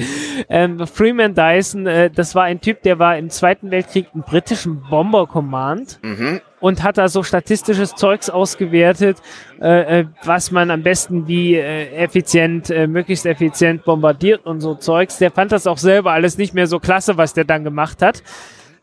[0.49, 4.81] Ähm, Freeman Dyson, äh, das war ein Typ, der war im Zweiten Weltkrieg im britischen
[4.89, 6.41] Bomber Command Mhm.
[6.61, 9.19] und hat da so statistisches Zeugs ausgewertet,
[9.61, 14.75] äh, äh, was man am besten wie äh, effizient, äh, möglichst effizient bombardiert und so
[14.75, 15.19] Zeugs.
[15.19, 18.23] Der fand das auch selber alles nicht mehr so klasse, was der dann gemacht hat.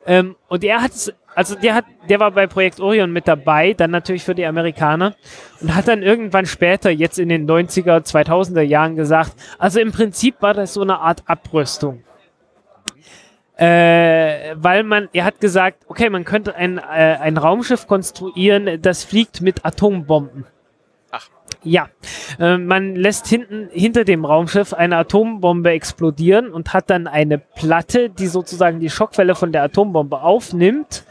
[0.05, 0.93] Ähm, und er hat
[1.35, 5.15] also der hat, der war bei Projekt Orion mit dabei, dann natürlich für die Amerikaner
[5.61, 10.41] und hat dann irgendwann später, jetzt in den 90er, 2000er Jahren gesagt, also im Prinzip
[10.41, 12.03] war das so eine Art Abrüstung.
[13.55, 19.05] Äh, weil man, er hat gesagt, okay, man könnte ein, äh, ein Raumschiff konstruieren, das
[19.05, 20.45] fliegt mit Atombomben.
[21.63, 21.89] Ja,
[22.39, 28.09] äh, man lässt hinten hinter dem Raumschiff eine Atombombe explodieren und hat dann eine Platte,
[28.09, 31.03] die sozusagen die Schockwelle von der Atombombe aufnimmt,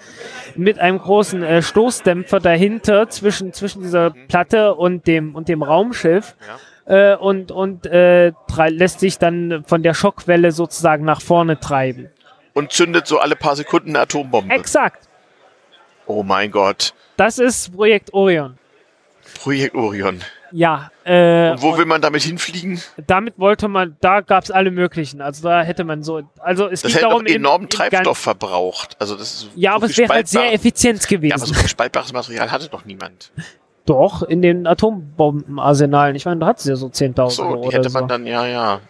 [0.57, 6.35] mit einem großen äh, Stoßdämpfer dahinter zwischen zwischen dieser Platte und dem und dem Raumschiff.
[6.87, 8.33] Äh, und und äh,
[8.69, 12.09] lässt sich dann von der Schockwelle sozusagen nach vorne treiben.
[12.55, 14.53] Und zündet so alle paar Sekunden eine Atombombe.
[14.55, 15.07] Exakt.
[16.07, 16.95] oh mein Gott.
[17.19, 18.59] Das ist Projekt Orion.
[19.43, 20.23] Projekt Orion.
[20.53, 22.81] Ja, äh, Und wo will man damit hinfliegen?
[23.07, 25.21] damit wollte man, da gab es alle möglichen.
[25.21, 28.19] Also da hätte man so, also es Das hätte darum, doch enormen im- im Treibstoff
[28.19, 28.97] verbraucht.
[28.99, 31.47] Also das ist Ja, so aber es wäre halt sehr effizient Ja, aber gewesen.
[31.47, 33.31] so viel spaltbares Material hatte doch niemand.
[33.87, 36.15] Doch, in den Atombombenarsenalen.
[36.17, 37.99] Ich meine, da hat es ja so 10.000 So, die hätte so.
[37.99, 38.81] man dann, ja, ja.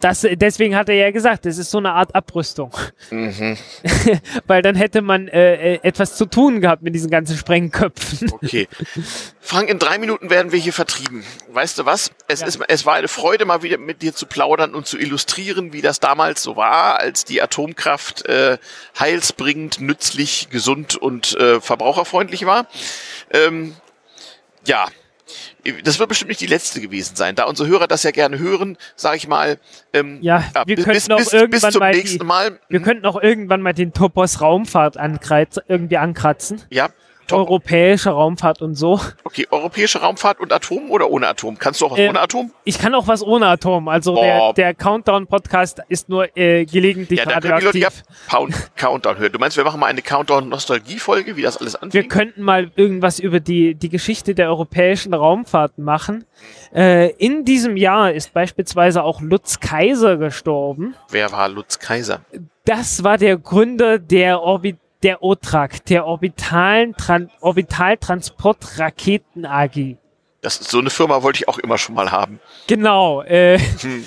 [0.00, 2.74] Das, deswegen hat er ja gesagt, es ist so eine Art Abrüstung.
[3.10, 3.58] Mhm.
[4.46, 8.32] Weil dann hätte man äh, äh, etwas zu tun gehabt mit diesen ganzen Sprengköpfen.
[8.32, 8.66] Okay.
[9.40, 11.22] Frank, in drei Minuten werden wir hier vertrieben.
[11.48, 12.12] Weißt du was?
[12.28, 12.46] Es, Ja.
[12.46, 15.82] ist, es war eine Freude, mal wieder mit dir zu plaudern und zu illustrieren, wie
[15.82, 18.56] das damals so war, als die Atomkraft äh,
[18.98, 22.66] heilsbringend, nützlich, gesund und äh, verbraucherfreundlich war.
[23.32, 23.76] Ähm,
[24.66, 24.86] ja,
[25.84, 27.34] das wird bestimmt nicht die letzte gewesen sein.
[27.34, 29.58] Da unsere Hörer das ja gerne hören, sage ich mal.
[29.92, 32.60] Ähm, Ja, wir bis, könnten bis, auch bis, bis irgendwann zum mal die- nächsten Mal.
[32.68, 34.96] Wir könnten auch irgendwann mal den Topos Raumfahrt
[35.68, 36.62] irgendwie ankratzen.
[36.70, 36.88] Ja.
[37.32, 39.00] Europäische Raumfahrt und so.
[39.24, 41.58] Okay, europäische Raumfahrt und Atom oder ohne Atom?
[41.58, 42.50] Kannst du auch was Ähm, ohne Atom?
[42.64, 43.88] Ich kann auch was ohne Atom.
[43.88, 44.54] Also der, Boah.
[44.54, 47.82] der Countdown-Podcast ist nur äh, gelegentlich Ja, können die Leute radioaktiv.
[47.82, 47.90] ja
[48.28, 49.32] Pound, Countdown hören.
[49.32, 52.10] Du meinst, wir machen mal eine Countdown-Nostalgie-Folge, wie das alles Wir anfängt?
[52.10, 56.24] könnten mal irgendwas über die, die Geschichte der europäischen Raumfahrt machen.
[56.74, 60.94] Äh, in diesem Jahr ist beispielsweise auch Lutz Kaiser gestorben.
[61.10, 62.20] Wer war Lutz Kaiser?
[62.64, 69.96] Das war der Gründer der Orbit der OTRAG, der Orbitalen Tran Orbitaltransportraketen AG.
[70.42, 72.40] Das ist so eine Firma wollte ich auch immer schon mal haben.
[72.66, 73.22] Genau.
[73.22, 74.04] Äh, Hm.